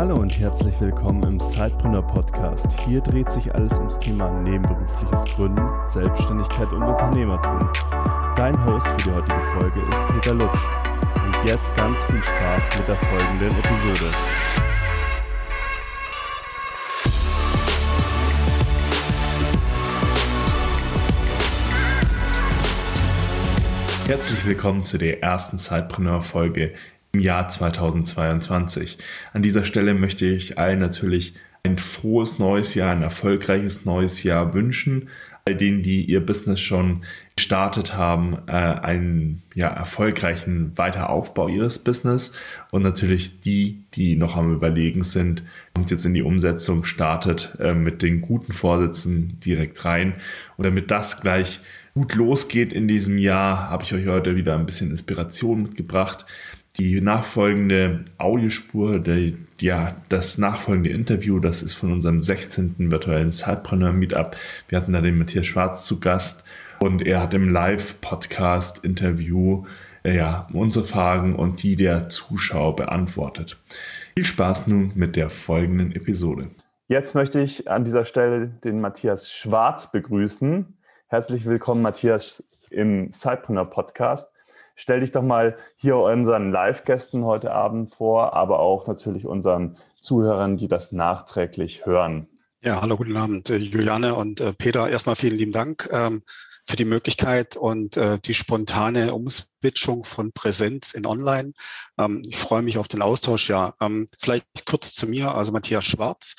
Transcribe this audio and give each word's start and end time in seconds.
Hallo 0.00 0.16
und 0.16 0.40
herzlich 0.40 0.80
willkommen 0.80 1.22
im 1.24 1.38
Sidepreneur 1.38 2.00
Podcast. 2.00 2.72
Hier 2.86 3.02
dreht 3.02 3.30
sich 3.30 3.54
alles 3.54 3.76
ums 3.76 3.98
Thema 3.98 4.30
nebenberufliches 4.40 5.26
Gründen, 5.26 5.60
Selbstständigkeit 5.84 6.72
und 6.72 6.82
Unternehmertum. 6.84 7.70
Dein 8.34 8.64
Host 8.64 8.86
für 8.86 8.96
die 8.96 9.10
heutige 9.10 9.42
Folge 9.58 9.80
ist 9.92 10.06
Peter 10.06 10.32
Lutsch. 10.32 10.58
Und 11.22 11.46
jetzt 11.46 11.74
ganz 11.74 12.02
viel 12.04 12.22
Spaß 12.22 12.78
mit 12.78 12.88
der 12.88 12.96
folgenden 12.96 13.50
Episode. 13.58 14.10
Herzlich 24.06 24.46
willkommen 24.46 24.82
zu 24.82 24.96
der 24.96 25.22
ersten 25.22 25.58
Sidepreneur-Folge 25.58 26.72
im 27.12 27.20
Jahr 27.20 27.48
2022. 27.48 28.98
An 29.32 29.42
dieser 29.42 29.64
Stelle 29.64 29.94
möchte 29.94 30.26
ich 30.26 30.58
allen 30.58 30.78
natürlich 30.78 31.34
ein 31.62 31.78
frohes 31.78 32.38
neues 32.38 32.74
Jahr, 32.74 32.92
ein 32.92 33.02
erfolgreiches 33.02 33.84
neues 33.84 34.22
Jahr 34.22 34.54
wünschen. 34.54 35.08
All 35.44 35.54
denen, 35.54 35.82
die 35.82 36.04
ihr 36.04 36.24
Business 36.24 36.60
schon 36.60 37.02
gestartet 37.34 37.94
haben, 37.94 38.38
äh, 38.46 38.52
einen 38.52 39.42
ja, 39.54 39.68
erfolgreichen 39.68 40.76
Weiteraufbau 40.76 41.48
ihres 41.48 41.78
Business 41.78 42.36
und 42.70 42.82
natürlich 42.82 43.40
die, 43.40 43.82
die 43.94 44.16
noch 44.16 44.36
am 44.36 44.54
Überlegen 44.54 45.02
sind 45.02 45.42
und 45.74 45.90
jetzt 45.90 46.04
in 46.04 46.14
die 46.14 46.22
Umsetzung 46.22 46.84
startet, 46.84 47.56
äh, 47.58 47.72
mit 47.72 48.02
den 48.02 48.20
guten 48.20 48.52
Vorsätzen 48.52 49.40
direkt 49.40 49.84
rein. 49.84 50.14
Und 50.58 50.66
damit 50.66 50.90
das 50.90 51.22
gleich 51.22 51.60
gut 51.94 52.14
losgeht 52.14 52.72
in 52.72 52.86
diesem 52.86 53.16
Jahr, 53.16 53.70
habe 53.70 53.84
ich 53.84 53.94
euch 53.94 54.06
heute 54.06 54.36
wieder 54.36 54.56
ein 54.56 54.66
bisschen 54.66 54.90
Inspiration 54.90 55.62
mitgebracht 55.62 56.26
die 56.80 57.00
nachfolgende 57.02 58.06
Audiospur, 58.16 59.00
der, 59.00 59.32
ja, 59.60 59.96
das 60.08 60.38
nachfolgende 60.38 60.88
Interview, 60.88 61.38
das 61.38 61.60
ist 61.62 61.74
von 61.74 61.92
unserem 61.92 62.22
16. 62.22 62.90
virtuellen 62.90 63.30
Sidepreneur 63.30 63.92
Meetup. 63.92 64.34
Wir 64.68 64.78
hatten 64.78 64.94
da 64.94 65.02
den 65.02 65.18
Matthias 65.18 65.46
Schwarz 65.46 65.84
zu 65.84 66.00
Gast 66.00 66.48
und 66.78 67.06
er 67.06 67.20
hat 67.20 67.34
im 67.34 67.50
Live-Podcast-Interview 67.50 69.66
äh, 70.04 70.16
ja, 70.16 70.48
unsere 70.54 70.86
Fragen 70.86 71.36
und 71.36 71.62
die 71.62 71.76
der 71.76 72.08
Zuschauer 72.08 72.76
beantwortet. 72.76 73.58
Viel 74.14 74.24
Spaß 74.24 74.68
nun 74.68 74.92
mit 74.94 75.16
der 75.16 75.28
folgenden 75.28 75.92
Episode. 75.92 76.48
Jetzt 76.88 77.14
möchte 77.14 77.42
ich 77.42 77.70
an 77.70 77.84
dieser 77.84 78.06
Stelle 78.06 78.46
den 78.64 78.80
Matthias 78.80 79.30
Schwarz 79.30 79.92
begrüßen. 79.92 80.78
Herzlich 81.08 81.44
willkommen, 81.44 81.82
Matthias, 81.82 82.42
im 82.70 83.12
Sidepreneur 83.12 83.66
Podcast. 83.66 84.32
Stell 84.80 85.00
dich 85.00 85.12
doch 85.12 85.20
mal 85.20 85.58
hier 85.76 85.96
unseren 85.96 86.52
Live-Gästen 86.52 87.22
heute 87.26 87.52
Abend 87.52 87.94
vor, 87.94 88.32
aber 88.32 88.60
auch 88.60 88.86
natürlich 88.86 89.26
unseren 89.26 89.76
Zuhörern, 90.00 90.56
die 90.56 90.68
das 90.68 90.90
nachträglich 90.90 91.84
hören. 91.84 92.28
Ja, 92.62 92.80
hallo, 92.80 92.96
guten 92.96 93.14
Abend, 93.18 93.50
äh, 93.50 93.56
Juliane 93.56 94.14
und 94.14 94.40
äh, 94.40 94.54
Peter. 94.54 94.88
Erstmal 94.88 95.16
vielen 95.16 95.36
lieben 95.36 95.52
Dank 95.52 95.90
ähm, 95.92 96.22
für 96.64 96.76
die 96.76 96.86
Möglichkeit 96.86 97.58
und 97.58 97.98
äh, 97.98 98.18
die 98.24 98.32
spontane 98.32 99.12
Umswitchung 99.12 100.02
von 100.02 100.32
Präsenz 100.32 100.94
in 100.94 101.04
Online. 101.04 101.52
Ähm, 101.98 102.22
ich 102.26 102.38
freue 102.38 102.62
mich 102.62 102.78
auf 102.78 102.88
den 102.88 103.02
Austausch. 103.02 103.50
Ja, 103.50 103.74
ähm, 103.82 104.06
vielleicht 104.18 104.46
kurz 104.64 104.94
zu 104.94 105.06
mir, 105.06 105.34
also 105.34 105.52
Matthias 105.52 105.84
Schwarz. 105.84 106.36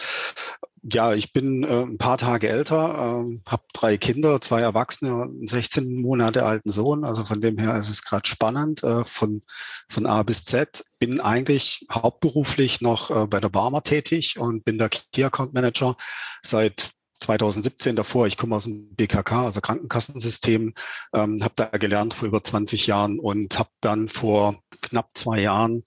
Ja, 0.83 1.13
ich 1.13 1.31
bin 1.31 1.63
äh, 1.63 1.83
ein 1.83 1.99
paar 1.99 2.17
Tage 2.17 2.49
älter, 2.49 3.23
äh, 3.23 3.39
habe 3.47 3.63
drei 3.71 3.97
Kinder, 3.97 4.41
zwei 4.41 4.61
Erwachsene 4.61 5.13
und 5.13 5.29
einen 5.37 5.47
16 5.47 6.01
Monate 6.01 6.43
alten 6.43 6.71
Sohn. 6.71 7.05
Also 7.05 7.23
von 7.23 7.39
dem 7.39 7.59
her 7.59 7.75
ist 7.75 7.89
es 7.89 8.03
gerade 8.03 8.27
spannend 8.27 8.83
äh, 8.83 9.05
von, 9.05 9.41
von 9.89 10.07
A 10.07 10.23
bis 10.23 10.43
Z. 10.45 10.83
Bin 10.97 11.19
eigentlich 11.21 11.85
hauptberuflich 11.91 12.81
noch 12.81 13.11
äh, 13.11 13.27
bei 13.27 13.39
der 13.39 13.49
Barmer 13.49 13.83
tätig 13.83 14.39
und 14.39 14.65
bin 14.65 14.79
der 14.79 14.89
Key 14.89 15.23
Account 15.23 15.53
Manager 15.53 15.95
seit 16.41 16.91
2017 17.21 17.95
davor, 17.95 18.27
ich 18.27 18.37
komme 18.37 18.55
aus 18.55 18.63
dem 18.63 18.93
BKK, 18.95 19.45
also 19.45 19.61
Krankenkassensystem, 19.61 20.73
ähm, 21.13 21.43
habe 21.43 21.53
da 21.55 21.65
gelernt 21.65 22.13
vor 22.13 22.27
über 22.27 22.43
20 22.43 22.87
Jahren 22.87 23.19
und 23.19 23.57
habe 23.57 23.69
dann 23.79 24.07
vor 24.07 24.59
knapp 24.81 25.09
zwei 25.13 25.39
Jahren 25.41 25.83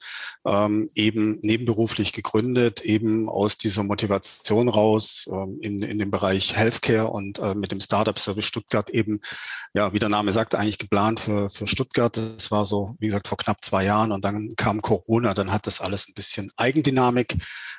ähm, 0.47 0.89
eben 0.95 1.39
nebenberuflich 1.43 2.13
gegründet, 2.13 2.83
eben 2.83 3.29
aus 3.29 3.59
dieser 3.59 3.83
Motivation 3.83 4.69
raus 4.69 5.29
ähm, 5.31 5.59
in, 5.61 5.83
in 5.83 5.99
dem 5.99 6.11
Bereich 6.11 6.57
Healthcare 6.57 7.09
und 7.09 7.39
äh, 7.41 7.55
mit 7.55 7.73
dem 7.73 7.81
Startup 7.81 8.19
Service 8.19 8.47
Stuttgart 8.47 8.91
eben, 8.91 9.21
ja, 9.75 9.93
wie 9.93 9.99
der 9.99 10.09
Name 10.09 10.33
sagt, 10.33 10.55
eigentlich 10.55 10.79
geplant 10.79 11.21
für, 11.21 11.51
für 11.51 11.67
Stuttgart. 11.67 12.17
Das 12.17 12.51
war 12.51 12.65
so, 12.65 12.95
wie 13.01 13.07
gesagt, 13.07 13.29
vor 13.29 13.39
knapp 13.39 13.65
zwei 13.65 13.85
Jahren 13.85 14.13
und 14.13 14.25
dann 14.25 14.55
kam 14.57 14.81
Corona, 14.83 15.35
dann 15.35 15.53
hat 15.53 15.67
das 15.67 15.81
alles 15.81 16.09
ein 16.09 16.15
bisschen 16.15 16.53
Eigendynamik 16.57 17.37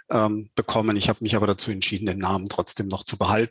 ähm, 0.09 0.49
bekommen. 0.55 0.97
Ich 0.97 1.09
habe 1.09 1.19
mich 1.21 1.35
aber 1.35 1.47
dazu 1.47 1.71
entschieden, 1.71 2.05
den 2.05 2.19
Namen 2.19 2.49
trotzdem 2.49 2.87
noch 2.87 3.03
zu 3.03 3.17
behalten, 3.17 3.44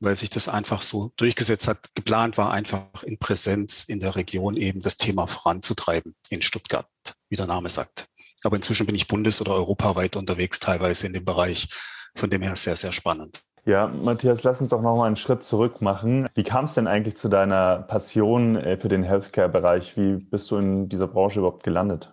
weil 0.00 0.16
sich 0.16 0.30
das 0.30 0.48
einfach 0.48 0.82
so 0.82 1.12
durchgesetzt 1.16 1.68
hat. 1.68 1.90
Geplant 1.94 2.38
war 2.38 2.52
einfach 2.52 3.02
in 3.02 3.18
Präsenz 3.18 3.84
in 3.84 4.00
der 4.00 4.16
Region 4.16 4.56
eben 4.56 4.82
das 4.82 4.96
Thema 4.96 5.26
voranzutreiben 5.26 6.14
in 6.28 6.42
Stuttgart, 6.42 6.88
wie 7.28 7.36
der 7.36 7.46
Name 7.46 7.68
sagt. 7.68 8.06
Aber 8.44 8.56
inzwischen 8.56 8.86
bin 8.86 8.96
ich 8.96 9.06
bundes- 9.06 9.40
oder 9.40 9.54
europaweit 9.54 10.16
unterwegs, 10.16 10.58
teilweise 10.58 11.06
in 11.06 11.12
dem 11.12 11.24
Bereich. 11.24 11.68
Von 12.14 12.28
dem 12.28 12.42
her 12.42 12.56
sehr, 12.56 12.76
sehr 12.76 12.92
spannend. 12.92 13.42
Ja, 13.64 13.86
Matthias, 13.86 14.42
lass 14.42 14.60
uns 14.60 14.70
doch 14.70 14.82
noch 14.82 14.96
mal 14.96 15.06
einen 15.06 15.16
Schritt 15.16 15.44
zurück 15.44 15.80
machen. 15.80 16.28
Wie 16.34 16.42
kam 16.42 16.64
es 16.64 16.74
denn 16.74 16.88
eigentlich 16.88 17.16
zu 17.16 17.28
deiner 17.28 17.78
Passion 17.78 18.56
äh, 18.56 18.76
für 18.76 18.88
den 18.88 19.04
Healthcare-Bereich? 19.04 19.96
Wie 19.96 20.16
bist 20.16 20.50
du 20.50 20.56
in 20.56 20.88
dieser 20.88 21.06
Branche 21.06 21.38
überhaupt 21.38 21.62
gelandet? 21.62 22.12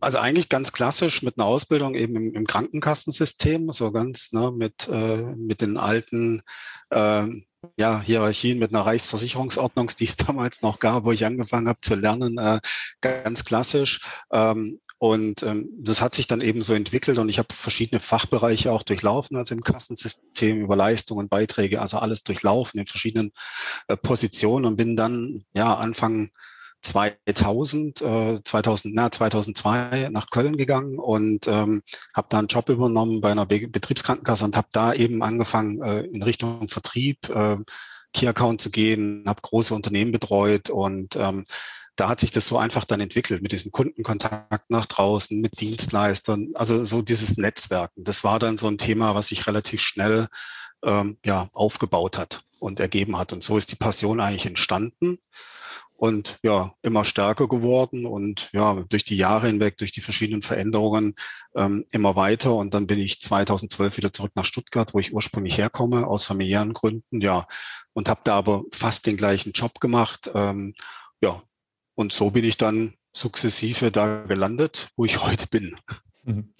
Also 0.00 0.18
eigentlich 0.18 0.50
ganz 0.50 0.72
klassisch 0.72 1.22
mit 1.22 1.38
einer 1.38 1.46
Ausbildung 1.46 1.94
eben 1.94 2.14
im, 2.16 2.34
im 2.34 2.46
Krankenkassensystem, 2.46 3.72
so 3.72 3.90
ganz 3.90 4.32
ne, 4.32 4.52
mit, 4.52 4.88
äh, 4.88 5.22
mit 5.36 5.62
den 5.62 5.78
alten 5.78 6.42
äh, 6.90 7.26
ja, 7.78 8.00
Hierarchien, 8.00 8.58
mit 8.58 8.74
einer 8.74 8.84
Reichsversicherungsordnung, 8.84 9.90
die 9.98 10.04
es 10.04 10.16
damals 10.26 10.62
noch 10.62 10.78
gab, 10.78 11.04
wo 11.04 11.12
ich 11.12 11.24
angefangen 11.24 11.68
habe 11.68 11.80
zu 11.80 11.94
lernen, 11.94 12.36
äh, 12.38 12.60
ganz 13.00 13.44
klassisch. 13.44 14.00
Ähm, 14.30 14.78
und 14.98 15.42
ähm, 15.42 15.68
das 15.78 16.00
hat 16.00 16.14
sich 16.14 16.26
dann 16.26 16.42
eben 16.42 16.62
so 16.62 16.74
entwickelt 16.74 17.18
und 17.18 17.28
ich 17.28 17.38
habe 17.38 17.52
verschiedene 17.52 18.00
Fachbereiche 18.00 18.72
auch 18.72 18.82
durchlaufen, 18.82 19.36
also 19.36 19.54
im 19.54 19.62
Kassensystem 19.62 20.60
über 20.60 20.76
Leistungen, 20.76 21.28
Beiträge, 21.28 21.80
also 21.80 21.98
alles 21.98 22.24
durchlaufen 22.24 22.78
in 22.78 22.86
verschiedenen 22.86 23.32
äh, 23.88 23.96
Positionen 23.96 24.64
und 24.66 24.76
bin 24.76 24.96
dann 24.96 25.44
ja 25.54 25.74
Anfang 25.74 26.30
2000, 26.82 28.02
äh, 28.02 28.42
2000, 28.44 28.94
na, 28.94 29.10
2002 29.10 30.08
nach 30.10 30.30
Köln 30.30 30.56
gegangen 30.56 30.98
und 30.98 31.46
ähm, 31.46 31.82
habe 32.14 32.26
da 32.30 32.38
einen 32.38 32.48
Job 32.48 32.68
übernommen 32.68 33.20
bei 33.20 33.30
einer 33.30 33.46
Be 33.46 33.68
Betriebskrankenkasse 33.68 34.44
und 34.44 34.56
habe 34.56 34.68
da 34.72 34.92
eben 34.92 35.22
angefangen, 35.22 35.80
äh, 35.82 36.00
in 36.00 36.22
Richtung 36.22 36.68
Vertrieb, 36.68 37.28
äh, 37.30 37.56
Key 38.12 38.26
Account 38.26 38.60
zu 38.60 38.70
gehen, 38.70 39.24
habe 39.26 39.40
große 39.40 39.74
Unternehmen 39.74 40.12
betreut 40.12 40.70
und 40.70 41.16
ähm, 41.16 41.44
da 41.96 42.08
hat 42.08 42.20
sich 42.20 42.30
das 42.30 42.46
so 42.46 42.58
einfach 42.58 42.84
dann 42.84 43.00
entwickelt 43.00 43.42
mit 43.42 43.52
diesem 43.52 43.70
Kundenkontakt 43.70 44.70
nach 44.70 44.86
draußen, 44.86 45.40
mit 45.40 45.60
Dienstleistern, 45.60 46.48
also 46.54 46.84
so 46.84 47.02
dieses 47.02 47.36
Netzwerken. 47.36 48.04
Das 48.04 48.24
war 48.24 48.38
dann 48.38 48.56
so 48.56 48.66
ein 48.66 48.78
Thema, 48.78 49.14
was 49.14 49.28
sich 49.28 49.46
relativ 49.46 49.82
schnell 49.82 50.28
ähm, 50.82 51.18
ja, 51.24 51.48
aufgebaut 51.52 52.18
hat 52.18 52.44
und 52.58 52.80
ergeben 52.80 53.18
hat. 53.18 53.32
Und 53.32 53.42
so 53.42 53.58
ist 53.58 53.70
die 53.70 53.76
Passion 53.76 54.20
eigentlich 54.20 54.46
entstanden 54.46 55.18
und 56.02 56.40
ja, 56.42 56.74
immer 56.82 57.04
stärker 57.04 57.46
geworden 57.46 58.06
und 58.06 58.50
ja, 58.52 58.74
durch 58.88 59.04
die 59.04 59.16
Jahre 59.16 59.46
hinweg, 59.46 59.78
durch 59.78 59.92
die 59.92 60.00
verschiedenen 60.00 60.42
Veränderungen 60.42 61.14
ähm, 61.54 61.84
immer 61.92 62.16
weiter. 62.16 62.56
Und 62.56 62.74
dann 62.74 62.88
bin 62.88 62.98
ich 62.98 63.20
2012 63.20 63.98
wieder 63.98 64.12
zurück 64.12 64.32
nach 64.34 64.44
Stuttgart, 64.44 64.94
wo 64.94 64.98
ich 64.98 65.14
ursprünglich 65.14 65.58
herkomme, 65.58 66.08
aus 66.08 66.24
familiären 66.24 66.72
Gründen, 66.72 67.20
ja, 67.20 67.46
und 67.92 68.08
habe 68.08 68.22
da 68.24 68.34
aber 68.34 68.64
fast 68.72 69.06
den 69.06 69.16
gleichen 69.16 69.52
Job 69.52 69.78
gemacht. 69.78 70.28
Ähm, 70.34 70.74
ja, 71.22 71.40
und 71.94 72.12
so 72.12 72.32
bin 72.32 72.42
ich 72.42 72.56
dann 72.56 72.96
sukzessive 73.14 73.92
da 73.92 74.24
gelandet, 74.24 74.88
wo 74.96 75.04
ich 75.04 75.22
heute 75.22 75.46
bin. 75.46 75.76
Mhm. 76.24 76.52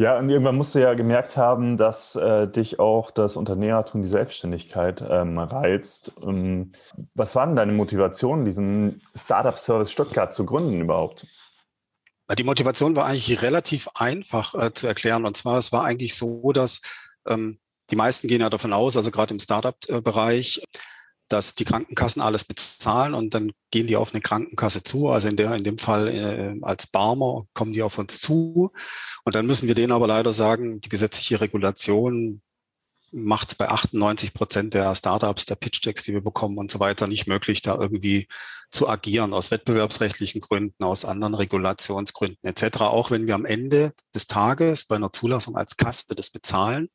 Ja, 0.00 0.18
und 0.18 0.30
irgendwann 0.30 0.56
musst 0.56 0.74
du 0.74 0.78
ja 0.78 0.94
gemerkt 0.94 1.36
haben, 1.36 1.76
dass 1.76 2.16
äh, 2.16 2.48
dich 2.48 2.78
auch 2.78 3.10
das 3.10 3.36
Unternehmertum, 3.36 4.00
die 4.00 4.08
Selbstständigkeit 4.08 5.04
ähm, 5.06 5.38
reizt. 5.38 6.12
Ähm, 6.22 6.72
was 7.12 7.34
war 7.34 7.44
denn 7.44 7.54
deine 7.54 7.72
Motivation, 7.72 8.46
diesen 8.46 9.02
Startup-Service 9.14 9.92
Stuttgart 9.92 10.32
zu 10.32 10.46
gründen 10.46 10.80
überhaupt? 10.80 11.26
Die 12.38 12.44
Motivation 12.44 12.96
war 12.96 13.04
eigentlich 13.04 13.42
relativ 13.42 13.90
einfach 13.94 14.54
äh, 14.54 14.72
zu 14.72 14.86
erklären. 14.86 15.26
Und 15.26 15.36
zwar, 15.36 15.58
es 15.58 15.70
war 15.70 15.84
eigentlich 15.84 16.14
so, 16.14 16.50
dass 16.52 16.80
ähm, 17.28 17.58
die 17.90 17.96
meisten 17.96 18.26
gehen 18.26 18.40
ja 18.40 18.48
davon 18.48 18.72
aus, 18.72 18.96
also 18.96 19.10
gerade 19.10 19.34
im 19.34 19.40
Startup-Bereich, 19.40 20.62
dass 21.30 21.54
die 21.54 21.64
Krankenkassen 21.64 22.20
alles 22.20 22.44
bezahlen 22.44 23.14
und 23.14 23.34
dann 23.34 23.52
gehen 23.70 23.86
die 23.86 23.96
auf 23.96 24.12
eine 24.12 24.20
Krankenkasse 24.20 24.82
zu. 24.82 25.08
Also 25.08 25.28
in 25.28 25.36
der, 25.36 25.54
in 25.54 25.64
dem 25.64 25.78
Fall 25.78 26.08
äh, 26.08 26.58
als 26.62 26.88
Barmer 26.88 27.46
kommen 27.54 27.72
die 27.72 27.82
auf 27.82 27.98
uns 27.98 28.20
zu. 28.20 28.72
Und 29.24 29.34
dann 29.34 29.46
müssen 29.46 29.68
wir 29.68 29.74
denen 29.74 29.92
aber 29.92 30.06
leider 30.06 30.32
sagen, 30.32 30.80
die 30.80 30.88
gesetzliche 30.88 31.40
Regulation 31.40 32.42
macht 33.12 33.48
es 33.48 33.54
bei 33.54 33.68
98 33.68 34.34
Prozent 34.34 34.74
der 34.74 34.94
Startups, 34.94 35.46
der 35.46 35.56
Pitch-Decks, 35.56 36.04
die 36.04 36.12
wir 36.12 36.22
bekommen 36.22 36.58
und 36.58 36.70
so 36.70 36.80
weiter, 36.80 37.06
nicht 37.06 37.26
möglich, 37.26 37.62
da 37.62 37.74
irgendwie 37.76 38.28
zu 38.70 38.88
agieren 38.88 39.34
aus 39.34 39.50
wettbewerbsrechtlichen 39.50 40.40
Gründen, 40.40 40.84
aus 40.84 41.04
anderen 41.04 41.34
Regulationsgründen 41.34 42.38
etc. 42.48 42.82
Auch 42.82 43.10
wenn 43.10 43.26
wir 43.26 43.34
am 43.34 43.44
Ende 43.44 43.92
des 44.14 44.26
Tages 44.26 44.84
bei 44.84 44.96
einer 44.96 45.12
Zulassung 45.12 45.56
als 45.56 45.76
Kasse 45.76 46.14
das 46.14 46.30
bezahlen, 46.30 46.88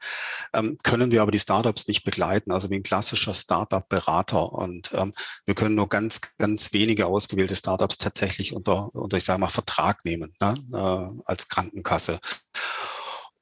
ähm, 0.53 0.77
können 0.83 1.12
wir 1.12 1.21
aber 1.21 1.31
die 1.31 1.39
Startups 1.39 1.88
nicht 1.88 2.03
begleiten, 2.03 2.51
also 2.51 2.69
wie 2.69 2.75
ein 2.75 2.83
klassischer 2.83 3.33
Startup-Berater. 3.33 4.53
Und 4.53 4.94
ähm, 4.94 5.13
wir 5.45 5.56
können 5.56 5.75
nur 5.75 5.89
ganz, 5.89 6.21
ganz 6.38 6.71
wenige 6.71 7.07
ausgewählte 7.07 7.56
Startups 7.56 7.97
tatsächlich 7.97 8.53
unter, 8.53 8.94
unter 8.95 9.17
ich 9.17 9.25
sage 9.25 9.39
mal, 9.39 9.50
Vertrag 9.50 10.06
nehmen 10.06 10.33
ne, 10.39 10.56
äh, 10.73 11.21
als 11.25 11.50
Krankenkasse. 11.50 12.19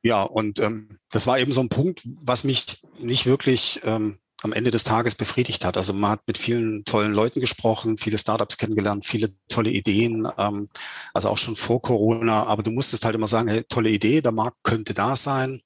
Ja, 0.03 0.23
und 0.23 0.59
ähm, 0.59 0.89
das 1.11 1.27
war 1.27 1.39
eben 1.39 1.51
so 1.53 1.61
ein 1.61 1.69
Punkt, 1.69 2.01
was 2.05 2.43
mich 2.43 2.81
nicht 2.99 3.25
wirklich 3.25 3.79
ähm, 3.83 4.19
am 4.43 4.51
Ende 4.51 4.69
des 4.71 4.83
Tages 4.83 5.15
befriedigt 5.15 5.63
hat. 5.63 5.77
Also 5.77 5.93
man 5.93 6.11
hat 6.11 6.27
mit 6.27 6.37
vielen 6.37 6.83
tollen 6.83 7.13
Leuten 7.13 7.39
gesprochen, 7.39 7.97
viele 7.97 8.17
Startups 8.17 8.57
kennengelernt, 8.57 9.05
viele 9.05 9.33
tolle 9.47 9.69
Ideen, 9.71 10.27
ähm, 10.37 10.67
also 11.13 11.29
auch 11.29 11.37
schon 11.37 11.55
vor 11.55 11.81
Corona. 11.81 12.43
Aber 12.43 12.63
du 12.63 12.71
musstest 12.71 13.05
halt 13.05 13.15
immer 13.15 13.27
sagen, 13.27 13.47
hey, 13.47 13.63
tolle 13.63 13.89
Idee, 13.89 14.21
der 14.21 14.33
Markt 14.33 14.57
könnte 14.63 14.93
da 14.93 15.15
sein, 15.15 15.61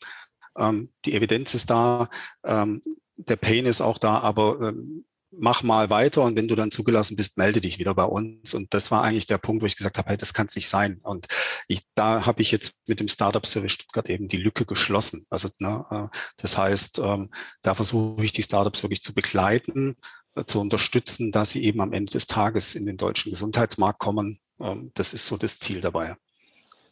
ähm, 0.57 0.89
die 1.05 1.13
Evidenz 1.15 1.55
ist 1.55 1.69
da, 1.71 2.09
ähm, 2.45 2.81
der 3.17 3.37
Pain 3.37 3.65
ist 3.65 3.81
auch 3.81 3.97
da, 3.97 4.19
aber 4.19 4.61
ähm, 4.61 5.05
mach 5.31 5.63
mal 5.63 5.89
weiter 5.89 6.23
und 6.23 6.35
wenn 6.35 6.47
du 6.47 6.55
dann 6.55 6.71
zugelassen 6.71 7.15
bist, 7.15 7.37
melde 7.37 7.61
dich 7.61 7.79
wieder 7.79 7.93
bei 7.93 8.03
uns. 8.05 8.53
Und 8.53 8.73
das 8.73 8.91
war 8.91 9.03
eigentlich 9.03 9.27
der 9.27 9.37
Punkt, 9.37 9.61
wo 9.61 9.65
ich 9.65 9.75
gesagt 9.75 9.97
habe, 9.97 10.09
hey, 10.09 10.17
das 10.17 10.33
kann 10.33 10.47
es 10.47 10.55
nicht 10.55 10.69
sein. 10.69 10.99
Und 11.03 11.27
ich, 11.67 11.81
da 11.95 12.25
habe 12.25 12.41
ich 12.41 12.51
jetzt 12.51 12.73
mit 12.87 12.99
dem 12.99 13.07
Startup 13.07 13.45
Service 13.45 13.73
Stuttgart 13.73 14.09
eben 14.09 14.27
die 14.27 14.37
Lücke 14.37 14.65
geschlossen. 14.65 15.25
Also 15.29 15.49
ne, 15.59 15.85
äh, 15.91 16.17
das 16.37 16.57
heißt, 16.57 16.99
ähm, 16.99 17.29
da 17.61 17.75
versuche 17.75 18.23
ich 18.23 18.31
die 18.31 18.43
Startups 18.43 18.83
wirklich 18.83 19.03
zu 19.03 19.13
begleiten, 19.13 19.95
äh, 20.35 20.45
zu 20.45 20.59
unterstützen, 20.59 21.31
dass 21.31 21.51
sie 21.51 21.63
eben 21.63 21.81
am 21.81 21.93
Ende 21.93 22.11
des 22.11 22.27
Tages 22.27 22.75
in 22.75 22.85
den 22.85 22.97
deutschen 22.97 23.31
Gesundheitsmarkt 23.31 23.99
kommen. 23.99 24.39
Ähm, 24.59 24.91
das 24.93 25.13
ist 25.13 25.27
so 25.27 25.37
das 25.37 25.59
Ziel 25.59 25.81
dabei. 25.81 26.15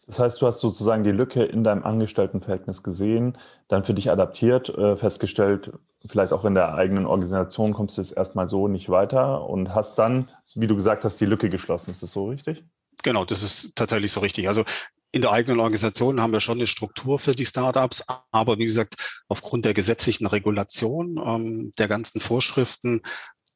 Das 0.07 0.19
heißt, 0.19 0.41
du 0.41 0.47
hast 0.47 0.59
sozusagen 0.59 1.03
die 1.03 1.11
Lücke 1.11 1.43
in 1.43 1.63
deinem 1.63 1.83
Angestelltenverhältnis 1.83 2.83
gesehen, 2.83 3.37
dann 3.67 3.85
für 3.85 3.93
dich 3.93 4.11
adaptiert, 4.11 4.69
äh, 4.69 4.95
festgestellt, 4.95 5.71
vielleicht 6.07 6.33
auch 6.33 6.45
in 6.45 6.53
der 6.53 6.75
eigenen 6.75 7.05
Organisation 7.07 7.73
kommst 7.73 7.97
du 7.97 8.01
jetzt 8.01 8.15
erstmal 8.15 8.47
so 8.47 8.67
nicht 8.67 8.89
weiter 8.89 9.49
und 9.49 9.73
hast 9.73 9.95
dann, 9.95 10.29
wie 10.53 10.67
du 10.67 10.75
gesagt 10.75 11.03
hast, 11.03 11.19
die 11.19 11.25
Lücke 11.25 11.49
geschlossen. 11.49 11.91
Ist 11.91 12.03
das 12.03 12.11
so 12.11 12.27
richtig? 12.27 12.63
Genau, 13.03 13.25
das 13.25 13.43
ist 13.43 13.75
tatsächlich 13.75 14.11
so 14.11 14.19
richtig. 14.19 14.47
Also 14.47 14.63
in 15.11 15.21
der 15.21 15.31
eigenen 15.31 15.59
Organisation 15.59 16.21
haben 16.21 16.33
wir 16.33 16.41
schon 16.41 16.57
eine 16.57 16.67
Struktur 16.67 17.19
für 17.19 17.33
die 17.33 17.45
Startups, 17.45 18.03
aber 18.31 18.57
wie 18.57 18.65
gesagt, 18.65 19.23
aufgrund 19.27 19.65
der 19.65 19.73
gesetzlichen 19.73 20.27
Regulation, 20.27 21.17
ähm, 21.25 21.71
der 21.77 21.87
ganzen 21.87 22.19
Vorschriften 22.19 23.01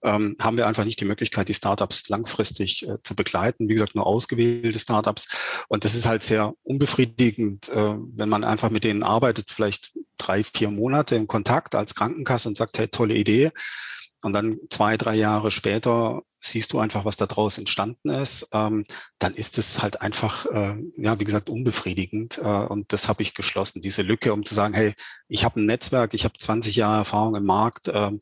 ähm, 0.03 0.35
haben 0.39 0.57
wir 0.57 0.67
einfach 0.67 0.85
nicht 0.85 0.99
die 1.01 1.05
Möglichkeit, 1.05 1.49
die 1.49 1.53
Startups 1.53 2.09
langfristig 2.09 2.87
äh, 2.87 2.97
zu 3.03 3.15
begleiten. 3.15 3.67
Wie 3.67 3.73
gesagt, 3.73 3.95
nur 3.95 4.07
ausgewählte 4.07 4.79
Startups. 4.79 5.27
Und 5.67 5.85
das 5.85 5.95
ist 5.95 6.05
halt 6.05 6.23
sehr 6.23 6.53
unbefriedigend, 6.63 7.69
äh, 7.69 7.95
wenn 8.15 8.29
man 8.29 8.43
einfach 8.43 8.69
mit 8.69 8.83
denen 8.83 9.03
arbeitet, 9.03 9.51
vielleicht 9.51 9.93
drei, 10.17 10.43
vier 10.43 10.71
Monate 10.71 11.15
im 11.15 11.27
Kontakt 11.27 11.75
als 11.75 11.95
Krankenkasse 11.95 12.49
und 12.49 12.57
sagt, 12.57 12.77
hey, 12.77 12.87
tolle 12.87 13.15
Idee. 13.15 13.51
Und 14.21 14.33
dann 14.33 14.57
zwei, 14.69 14.97
drei 14.97 15.15
Jahre 15.15 15.49
später 15.49 16.23
siehst 16.41 16.73
du 16.73 16.79
einfach, 16.79 17.05
was 17.05 17.17
da 17.17 17.25
draus 17.25 17.57
entstanden 17.57 18.09
ist, 18.09 18.47
ähm, 18.53 18.83
dann 19.17 19.33
ist 19.33 19.57
es 19.57 19.81
halt 19.81 20.01
einfach, 20.01 20.45
äh, 20.45 20.75
ja, 20.95 21.19
wie 21.19 21.23
gesagt, 21.25 21.49
unbefriedigend. 21.49 22.37
Äh, 22.37 22.41
und 22.41 22.91
das 22.93 23.07
habe 23.07 23.21
ich 23.23 23.33
geschlossen, 23.33 23.81
diese 23.81 24.01
Lücke, 24.01 24.33
um 24.33 24.45
zu 24.45 24.53
sagen, 24.53 24.73
hey, 24.73 24.93
ich 25.27 25.43
habe 25.43 25.59
ein 25.59 25.65
Netzwerk, 25.65 26.13
ich 26.13 26.23
habe 26.23 26.37
20 26.37 26.75
Jahre 26.75 26.99
Erfahrung 26.99 27.35
im 27.35 27.45
Markt, 27.45 27.89
ähm, 27.93 28.19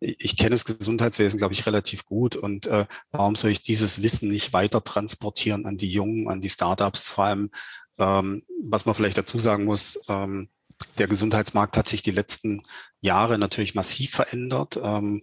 ich 0.00 0.36
kenne 0.36 0.50
das 0.50 0.64
Gesundheitswesen, 0.64 1.38
glaube 1.38 1.52
ich, 1.52 1.66
relativ 1.66 2.06
gut. 2.06 2.34
Und 2.34 2.66
äh, 2.66 2.86
warum 3.10 3.36
soll 3.36 3.50
ich 3.50 3.62
dieses 3.62 4.02
Wissen 4.02 4.30
nicht 4.30 4.52
weiter 4.52 4.82
transportieren 4.82 5.66
an 5.66 5.76
die 5.76 5.90
Jungen, 5.90 6.28
an 6.28 6.40
die 6.40 6.48
Startups? 6.48 7.08
Vor 7.08 7.24
allem, 7.24 7.50
ähm, 7.98 8.42
was 8.62 8.86
man 8.86 8.94
vielleicht 8.94 9.18
dazu 9.18 9.38
sagen 9.38 9.64
muss, 9.64 10.00
ähm, 10.08 10.48
der 10.96 11.06
Gesundheitsmarkt 11.06 11.76
hat 11.76 11.88
sich 11.88 12.02
die 12.02 12.10
letzten 12.10 12.62
Jahre 13.00 13.38
natürlich 13.38 13.74
massiv 13.74 14.12
verändert. 14.12 14.80
Ähm, 14.82 15.20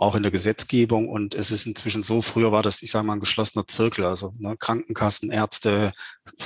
auch 0.00 0.14
in 0.14 0.22
der 0.22 0.32
Gesetzgebung. 0.32 1.08
Und 1.08 1.34
es 1.34 1.50
ist 1.50 1.66
inzwischen 1.66 2.02
so, 2.02 2.22
früher 2.22 2.52
war 2.52 2.62
das, 2.62 2.82
ich 2.82 2.90
sage 2.90 3.06
mal, 3.06 3.14
ein 3.14 3.20
geschlossener 3.20 3.66
Zirkel, 3.66 4.04
also 4.04 4.34
ne, 4.38 4.56
Krankenkassen, 4.56 5.30
Ärzte, 5.30 5.92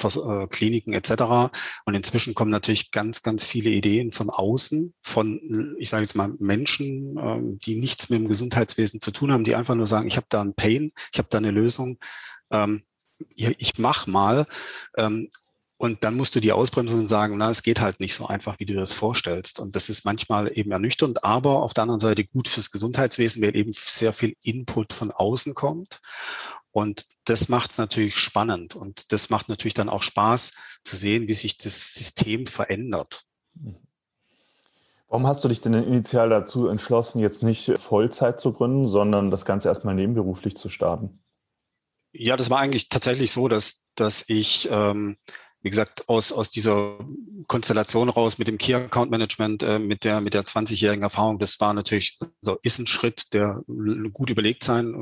äh, 0.03 0.47
Kliniken 0.49 0.93
etc. 0.93 1.53
Und 1.85 1.95
inzwischen 1.95 2.35
kommen 2.35 2.51
natürlich 2.51 2.91
ganz, 2.91 3.23
ganz 3.23 3.45
viele 3.45 3.71
Ideen 3.71 4.13
von 4.13 4.29
außen, 4.29 4.93
von, 5.03 5.77
ich 5.79 5.89
sage 5.89 6.03
jetzt 6.03 6.17
mal, 6.17 6.35
Menschen, 6.39 7.17
ähm, 7.19 7.59
die 7.61 7.77
nichts 7.77 8.11
mit 8.11 8.21
dem 8.21 8.29
Gesundheitswesen 8.29 9.01
zu 9.01 9.13
tun 9.13 9.31
haben, 9.31 9.45
die 9.45 9.55
einfach 9.55 9.77
nur 9.77 9.87
sagen, 9.87 10.09
ich 10.09 10.17
habe 10.17 10.27
da 10.29 10.41
einen 10.41 10.55
Pain, 10.55 10.93
ich 11.13 11.19
habe 11.19 11.29
da 11.31 11.39
eine 11.39 11.53
Lösung. 11.53 11.99
Ähm, 12.51 12.83
ich 13.37 13.79
mach 13.79 14.09
mal. 14.09 14.47
Ähm, 14.97 15.29
und 15.77 16.05
dann 16.05 16.17
musst 16.17 16.35
du 16.35 16.41
die 16.41 16.53
ausbremsen 16.53 17.01
und 17.01 17.09
sagen, 17.09 17.37
na, 17.37 17.51
es 17.51 17.63
geht 17.63 17.81
halt 17.81 17.99
nicht 17.99 18.15
so 18.15 18.27
einfach, 18.27 18.59
wie 18.59 18.67
du 18.67 18.75
das 18.75 18.93
vorstellst. 18.93 19.59
Und 19.59 19.75
das 19.75 19.89
ist 19.89 20.05
manchmal 20.05 20.57
eben 20.57 20.71
ernüchternd, 20.71 21.25
aber 21.25 21.63
auf 21.63 21.75
der 21.75 21.83
anderen 21.83 22.01
Seite 22.01 22.25
gut 22.25 22.49
fürs 22.49 22.71
Gesundheitswesen, 22.71 23.43
weil 23.43 23.57
eben 23.57 23.73
sehr 23.73 24.13
viel 24.13 24.37
Input 24.43 24.93
von 24.93 25.11
außen 25.11 25.55
kommt. 25.55 26.01
Und 26.71 27.07
das 27.25 27.49
macht 27.49 27.73
es 27.73 27.79
natürlich 27.79 28.17
spannend. 28.17 28.77
Und 28.77 29.13
das 29.13 29.31
macht 29.31 29.49
natürlich 29.49 29.75
dann 29.75 29.89
auch 29.89 30.03
Spaß 30.03 30.53
zu 30.85 30.97
sehen, 30.97 31.27
wie 31.27 31.35
sich 31.35 31.59
das 31.59 31.95
System 31.95 32.47
verändert. 32.47 33.25
Warum 35.09 35.27
hast 35.27 35.45
du 35.45 35.49
dich 35.49 35.61
denn 35.61 35.75
initial 35.75 36.29
dazu 36.29 36.69
entschlossen, 36.69 37.21
jetzt 37.21 37.43
nicht 37.43 37.73
Vollzeit 37.81 38.41
zu 38.41 38.53
gründen, 38.53 38.87
sondern 38.87 39.31
das 39.31 39.45
Ganze 39.45 39.69
erstmal 39.69 39.95
nebenberuflich 39.95 40.57
zu 40.57 40.69
starten? 40.69 41.21
Ja, 42.13 42.37
das 42.37 42.49
war 42.49 42.61
eigentlich 42.61 42.89
tatsächlich 42.89 43.33
so, 43.33 43.49
dass, 43.49 43.87
dass 43.97 44.25
ich 44.29 44.69
ähm, 44.71 45.17
wie 45.65 45.71
gesagt, 45.71 46.11
aus, 46.11 46.31
aus 46.31 46.51
dieser 46.51 46.99
Konstellation 47.47 48.11
raus 48.11 48.37
mit 48.37 48.49
dem 48.49 48.59
Key 48.59 48.75
Account 48.75 49.11
Management, 49.11 49.63
äh, 49.63 49.79
mit 49.79 50.05
der, 50.05 50.21
mit 50.21 50.35
der 50.35 50.45
20-jährigen 50.45 51.03
Erfahrung, 51.03 51.39
das 51.39 51.59
war 51.59 51.73
natürlich, 51.73 52.19
also 52.45 52.59
ist 52.63 52.79
ein 52.79 52.87
Schritt, 52.87 53.33
der 53.33 53.63
gut 54.13 54.29
überlegt 54.29 54.63
sein 54.63 54.95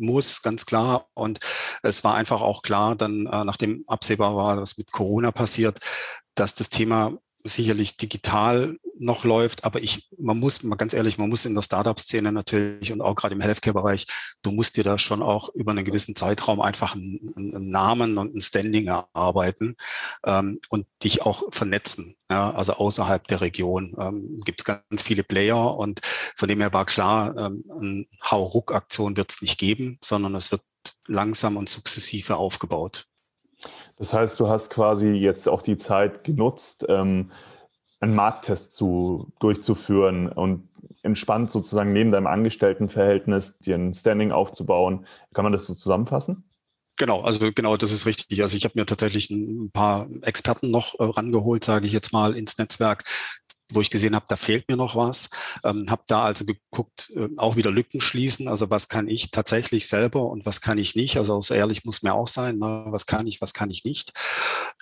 muss, 0.00 0.42
ganz 0.42 0.66
klar. 0.66 1.06
Und 1.14 1.38
es 1.84 2.02
war 2.02 2.16
einfach 2.16 2.40
auch 2.40 2.62
klar, 2.62 2.96
dann, 2.96 3.26
äh, 3.26 3.44
nachdem 3.44 3.84
absehbar 3.86 4.34
war, 4.34 4.60
was 4.60 4.78
mit 4.78 4.90
Corona 4.90 5.30
passiert, 5.30 5.78
dass 6.34 6.56
das 6.56 6.70
Thema 6.70 7.16
sicherlich 7.44 7.96
digital 7.96 8.76
noch 8.98 9.24
läuft, 9.24 9.64
aber 9.64 9.82
ich, 9.82 10.08
man 10.18 10.38
muss, 10.38 10.62
mal 10.62 10.76
ganz 10.76 10.92
ehrlich, 10.92 11.16
man 11.16 11.30
muss 11.30 11.46
in 11.46 11.54
der 11.54 11.62
Startup-Szene 11.62 12.32
natürlich 12.32 12.92
und 12.92 13.00
auch 13.00 13.14
gerade 13.14 13.34
im 13.34 13.40
Healthcare-Bereich, 13.40 14.06
du 14.42 14.50
musst 14.52 14.76
dir 14.76 14.84
da 14.84 14.98
schon 14.98 15.22
auch 15.22 15.48
über 15.54 15.70
einen 15.70 15.84
gewissen 15.84 16.14
Zeitraum 16.14 16.60
einfach 16.60 16.94
einen, 16.94 17.32
einen 17.34 17.70
Namen 17.70 18.18
und 18.18 18.34
ein 18.34 18.42
Standing 18.42 18.88
erarbeiten 18.88 19.76
ähm, 20.24 20.60
und 20.68 20.86
dich 21.02 21.22
auch 21.22 21.44
vernetzen. 21.50 22.14
Ja, 22.30 22.50
also 22.50 22.74
außerhalb 22.74 23.26
der 23.26 23.40
Region 23.40 23.96
ähm, 23.98 24.40
gibt 24.44 24.60
es 24.60 24.64
ganz 24.64 25.02
viele 25.02 25.24
Player 25.24 25.76
und 25.76 26.00
von 26.36 26.48
dem 26.48 26.60
her 26.60 26.72
war 26.72 26.84
klar, 26.84 27.36
ähm, 27.36 27.64
eine 27.70 28.04
Hauruck-Aktion 28.22 29.16
wird 29.16 29.32
es 29.32 29.40
nicht 29.40 29.58
geben, 29.58 29.98
sondern 30.02 30.34
es 30.34 30.52
wird 30.52 30.62
langsam 31.06 31.56
und 31.56 31.68
sukzessive 31.68 32.36
aufgebaut. 32.36 33.09
Das 34.00 34.14
heißt, 34.14 34.40
du 34.40 34.48
hast 34.48 34.70
quasi 34.70 35.08
jetzt 35.08 35.46
auch 35.46 35.60
die 35.60 35.76
Zeit 35.76 36.24
genutzt, 36.24 36.86
ähm, 36.88 37.32
einen 38.00 38.14
Markttest 38.14 38.72
zu, 38.72 39.30
durchzuführen 39.40 40.32
und 40.32 40.70
entspannt 41.02 41.50
sozusagen 41.50 41.92
neben 41.92 42.10
deinem 42.10 42.26
Angestelltenverhältnis 42.26 43.58
dir 43.58 43.74
ein 43.74 43.92
Standing 43.92 44.32
aufzubauen. 44.32 45.04
Kann 45.34 45.44
man 45.44 45.52
das 45.52 45.66
so 45.66 45.74
zusammenfassen? 45.74 46.44
Genau, 46.96 47.20
also 47.20 47.52
genau, 47.52 47.76
das 47.76 47.92
ist 47.92 48.06
richtig. 48.06 48.40
Also 48.40 48.56
ich 48.56 48.64
habe 48.64 48.78
mir 48.78 48.86
tatsächlich 48.86 49.28
ein 49.28 49.70
paar 49.70 50.08
Experten 50.22 50.70
noch 50.70 50.98
äh, 50.98 51.04
rangeholt, 51.04 51.62
sage 51.62 51.84
ich 51.84 51.92
jetzt 51.92 52.14
mal, 52.14 52.34
ins 52.34 52.56
Netzwerk, 52.56 53.04
wo 53.74 53.80
ich 53.80 53.90
gesehen 53.90 54.14
habe, 54.14 54.26
da 54.28 54.36
fehlt 54.36 54.68
mir 54.68 54.76
noch 54.76 54.96
was. 54.96 55.30
Ähm, 55.64 55.90
habe 55.90 56.02
da 56.06 56.22
also 56.24 56.44
geguckt, 56.44 57.12
äh, 57.16 57.28
auch 57.36 57.56
wieder 57.56 57.70
Lücken 57.70 58.00
schließen. 58.00 58.48
Also 58.48 58.70
was 58.70 58.88
kann 58.88 59.08
ich 59.08 59.30
tatsächlich 59.30 59.88
selber 59.88 60.26
und 60.26 60.46
was 60.46 60.60
kann 60.60 60.78
ich 60.78 60.96
nicht? 60.96 61.16
Also 61.16 61.40
so 61.40 61.54
ehrlich 61.54 61.84
muss 61.84 62.02
mir 62.02 62.14
auch 62.14 62.28
sein, 62.28 62.58
ne? 62.58 62.84
was 62.88 63.06
kann 63.06 63.26
ich, 63.26 63.40
was 63.40 63.54
kann 63.54 63.70
ich 63.70 63.84
nicht. 63.84 64.12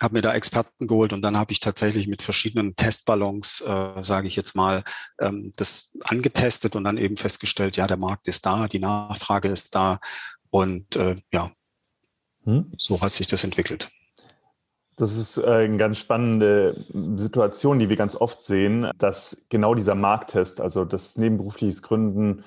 Habe 0.01 0.15
mir 0.15 0.21
da 0.21 0.33
Experten 0.33 0.87
geholt 0.87 1.13
und 1.13 1.21
dann 1.21 1.37
habe 1.37 1.51
ich 1.51 1.59
tatsächlich 1.59 2.07
mit 2.07 2.21
verschiedenen 2.21 2.75
Testballons, 2.75 3.61
äh, 3.61 4.03
sage 4.03 4.27
ich 4.27 4.35
jetzt 4.35 4.55
mal, 4.55 4.83
ähm, 5.19 5.51
das 5.55 5.91
angetestet 6.03 6.75
und 6.75 6.83
dann 6.83 6.97
eben 6.97 7.17
festgestellt, 7.17 7.77
ja, 7.77 7.87
der 7.87 7.97
Markt 7.97 8.27
ist 8.27 8.45
da, 8.45 8.67
die 8.67 8.79
Nachfrage 8.79 9.49
ist 9.49 9.75
da 9.75 9.99
und 10.49 10.95
äh, 10.95 11.15
ja, 11.31 11.51
hm? 12.45 12.71
so 12.77 13.01
hat 13.01 13.13
sich 13.13 13.27
das 13.27 13.43
entwickelt. 13.43 13.89
Das 14.99 15.15
ist 15.15 15.37
äh, 15.37 15.45
eine 15.45 15.77
ganz 15.77 15.97
spannende 15.97 16.75
Situation, 17.15 17.79
die 17.79 17.87
wir 17.87 17.95
ganz 17.95 18.17
oft 18.17 18.43
sehen, 18.43 18.91
dass 18.97 19.41
genau 19.47 19.73
dieser 19.73 19.95
Markttest, 19.95 20.59
also 20.59 20.83
das 20.83 21.17
nebenberufliches 21.17 21.81
Gründen, 21.81 22.43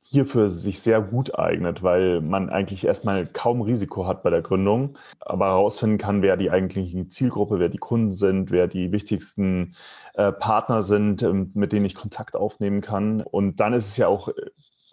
hierfür 0.00 0.48
sich 0.48 0.80
sehr 0.80 1.02
gut 1.02 1.38
eignet, 1.38 1.82
weil 1.82 2.22
man 2.22 2.48
eigentlich 2.48 2.86
erstmal 2.86 3.26
kaum 3.26 3.60
Risiko 3.60 4.06
hat 4.06 4.22
bei 4.22 4.30
der 4.30 4.40
Gründung, 4.40 4.96
aber 5.20 5.46
herausfinden 5.46 5.98
kann, 5.98 6.22
wer 6.22 6.38
die 6.38 6.50
eigentliche 6.50 7.08
Zielgruppe, 7.08 7.58
wer 7.58 7.68
die 7.68 7.78
Kunden 7.78 8.12
sind, 8.12 8.50
wer 8.50 8.66
die 8.66 8.90
wichtigsten 8.90 9.76
äh, 10.14 10.32
Partner 10.32 10.80
sind, 10.80 11.22
ähm, 11.22 11.50
mit 11.52 11.72
denen 11.72 11.84
ich 11.84 11.94
Kontakt 11.94 12.34
aufnehmen 12.34 12.80
kann. 12.80 13.20
Und 13.20 13.60
dann 13.60 13.74
ist 13.74 13.88
es 13.88 13.96
ja 13.98 14.08
auch 14.08 14.30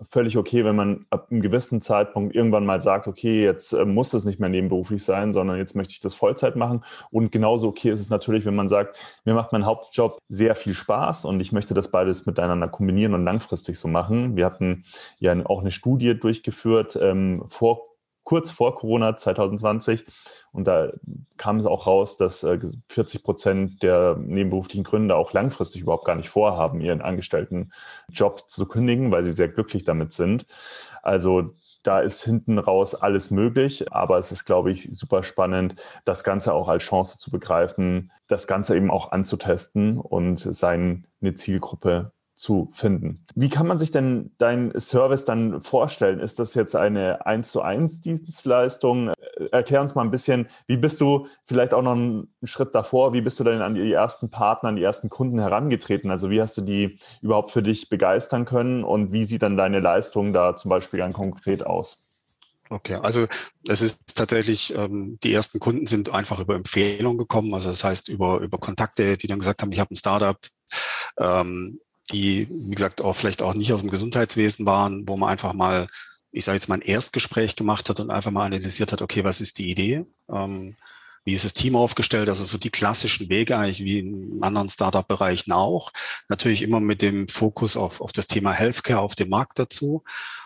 völlig 0.10 0.38
okay, 0.38 0.66
wenn 0.66 0.76
man 0.76 1.06
ab 1.10 1.28
einem 1.30 1.42
gewissen 1.42 1.82
Zeitpunkt 1.82 2.36
irgendwann 2.36 2.66
mal 2.66 2.82
sagt, 2.82 3.08
okay, 3.08 3.44
jetzt 3.44 3.74
äh, 3.74 3.86
muss 3.86 4.10
das 4.10 4.26
nicht 4.26 4.40
mehr 4.40 4.50
nebenberuflich 4.50 5.04
sein, 5.04 5.34
sondern 5.34 5.58
jetzt 5.58 5.76
möchte 5.76 5.94
ich 5.94 6.00
das 6.00 6.16
Vollzeit 6.16 6.56
machen. 6.56 6.84
Und 7.12 7.32
genauso 7.32 7.68
okay 7.68 7.92
ist 7.92 8.00
es 8.00 8.10
natürlich, 8.10 8.46
wenn 8.46 8.56
man 8.56 8.68
sagt, 8.68 8.98
mir 9.26 9.34
macht 9.34 9.52
mein 9.52 9.66
Hauptjob 9.66 10.20
sehr 10.30 10.56
viel 10.56 10.74
Spaß 10.74 11.26
und 11.26 11.40
ich 11.40 11.52
möchte 11.52 11.74
das 11.74 11.92
beides 11.92 12.26
miteinander 12.26 12.68
kombinieren 12.68 13.14
und 13.14 13.26
langfristig 13.26 13.78
so 13.80 13.88
machen. 13.88 14.36
Wir 14.36 14.46
hatten 14.46 14.84
ja 15.20 15.36
auch 15.46 15.62
eine 15.62 15.72
Studie 15.72 16.18
durchgeführt 16.18 16.98
ähm, 17.02 17.46
vor 17.50 17.92
kurz 18.24 18.52
vor 18.52 18.76
Corona 18.76 19.18
2020. 19.18 20.06
Und 20.52 20.68
da 20.68 20.92
kam 21.38 21.58
es 21.58 21.66
auch 21.66 21.88
raus, 21.88 22.18
dass 22.18 22.42
40 22.42 22.96
äh, 22.96 23.24
Prozent 23.24 23.84
der 23.84 24.18
nebenberuflichen 24.20 24.84
Gründer 24.84 25.16
auch 25.16 25.32
langfristig 25.34 25.82
überhaupt 25.82 26.06
gar 26.06 26.16
nicht 26.16 26.30
vorhaben, 26.30 26.82
ihren 26.82 27.02
angestellten 27.02 27.72
Job 28.10 28.50
zu 28.50 28.66
kündigen, 28.66 29.12
weil 29.12 29.24
sie 29.24 29.32
sehr 29.32 29.48
glücklich 29.48 29.86
damit 29.86 30.14
sind. 30.14 30.46
Also 31.02 31.54
da 31.84 32.00
ist 32.00 32.24
hinten 32.24 32.60
raus 32.60 32.94
alles 32.94 33.32
möglich, 33.32 33.92
aber 33.92 34.18
es 34.20 34.32
ist, 34.32 34.46
glaube 34.46 34.72
ich, 34.72 34.90
super 34.92 35.24
spannend, 35.24 35.76
das 36.06 36.24
Ganze 36.24 36.54
auch 36.54 36.68
als 36.68 36.84
Chance 36.84 37.18
zu 37.18 37.32
begreifen, 37.32 38.12
das 38.28 38.46
Ganze 38.46 38.76
eben 38.76 38.92
auch 38.92 39.12
anzutesten 39.12 39.98
und 39.98 40.38
seine 40.38 41.04
Zielgruppe 41.36 42.12
zu 42.42 42.72
finden. 42.74 43.24
Wie 43.36 43.50
kann 43.50 43.68
man 43.68 43.78
sich 43.78 43.92
denn 43.92 44.32
dein 44.40 44.74
Service 44.80 45.26
dann 45.26 45.62
vorstellen? 45.62 46.20
Ist 46.20 46.40
das 46.40 46.56
jetzt 46.56 46.76
eine 46.76 47.24
1 47.24 47.52
zu 47.52 47.62
1 47.62 48.02
Dienstleistung? 48.02 49.12
Erklär 49.52 49.80
uns 49.80 49.94
mal 49.94 50.02
ein 50.02 50.10
bisschen, 50.10 50.50
wie 50.66 50.78
bist 50.78 51.00
du 51.02 51.28
vielleicht 51.46 51.72
auch 51.76 51.84
noch 51.84 51.92
einen 51.92 52.34
Schritt 52.44 52.74
davor, 52.74 53.14
wie 53.14 53.22
bist 53.22 53.40
du 53.40 53.44
denn 53.44 53.62
an 53.62 53.76
die 53.76 53.94
ersten 53.94 54.32
Partner, 54.32 54.70
an 54.70 54.76
die 54.76 54.84
ersten 54.84 55.10
Kunden 55.10 55.38
herangetreten? 55.38 56.10
Also 56.10 56.32
wie 56.32 56.42
hast 56.42 56.58
du 56.58 56.62
die 56.62 56.98
überhaupt 57.22 57.52
für 57.52 57.62
dich 57.62 57.90
begeistern 57.90 58.46
können 58.46 58.84
und 58.84 59.12
wie 59.12 59.26
sieht 59.26 59.44
dann 59.44 59.56
deine 59.56 59.80
Leistung 59.80 60.34
da 60.34 60.56
zum 60.56 60.70
Beispiel 60.70 61.00
dann 61.00 61.14
konkret 61.14 61.64
aus? 61.64 62.04
Okay, 62.72 62.96
also 62.96 63.28
es 63.68 63.84
ist 63.84 64.18
tatsächlich, 64.18 64.74
ähm, 64.76 65.20
die 65.24 65.34
ersten 65.34 65.60
Kunden 65.60 65.86
sind 65.86 66.10
einfach 66.10 66.40
über 66.40 66.56
Empfehlungen 66.56 67.20
gekommen, 67.20 67.54
also 67.54 67.70
das 67.70 67.84
heißt 67.84 68.10
über, 68.10 68.40
über 68.40 68.58
Kontakte, 68.58 69.16
die 69.18 69.28
dann 69.28 69.40
gesagt 69.40 69.62
haben, 69.62 69.72
ich 69.72 69.80
habe 69.80 69.94
ein 69.94 69.98
Startup, 69.98 70.38
ähm, 71.20 71.80
die, 72.12 72.48
wie 72.50 72.76
gesagt, 72.76 73.02
auch 73.02 73.16
vielleicht 73.16 73.42
auch 73.42 73.54
nicht 73.54 73.74
aus 73.74 73.82
dem 73.82 73.90
Gesundheitswesen 73.90 74.66
waren, 74.66 75.08
wo 75.08 75.18
man 75.18 75.30
einfach 75.30 75.54
mal, 75.54 75.88
ich 76.32 76.46
sage 76.46 76.58
jetzt 76.58 76.68
mal 76.68 76.76
ein 76.76 76.82
Erstgespräch 76.82 77.56
gemacht 77.56 77.90
hat 77.90 78.00
und 78.00 78.12
einfach 78.12 78.32
mal 78.32 78.46
analysiert 78.46 78.92
hat, 78.92 79.02
okay, 79.02 79.24
was 79.24 79.42
ist 79.42 79.58
die 79.58 79.70
Idee? 79.70 80.06
Ähm, 80.30 80.76
wie 81.24 81.34
ist 81.34 81.46
das 81.46 81.54
Team 81.54 81.76
aufgestellt? 81.76 82.30
Also 82.30 82.44
so 82.44 82.58
die 82.58 82.72
klassischen 82.72 83.30
Wege 83.30 83.58
eigentlich 83.58 83.84
wie 83.84 84.00
in 84.00 84.40
anderen 84.42 84.70
Startup-Bereichen 84.70 85.52
auch. 85.52 85.92
Natürlich 86.30 86.64
immer 86.64 86.80
mit 86.80 87.02
dem 87.02 87.28
Fokus 87.28 87.78
auf, 87.78 88.02
auf 88.02 88.12
das 88.12 88.28
Thema 88.28 88.52
Healthcare, 88.52 89.02
auf 89.02 89.16
dem 89.16 89.30
Markt 89.30 89.60
dazu. 89.60 90.04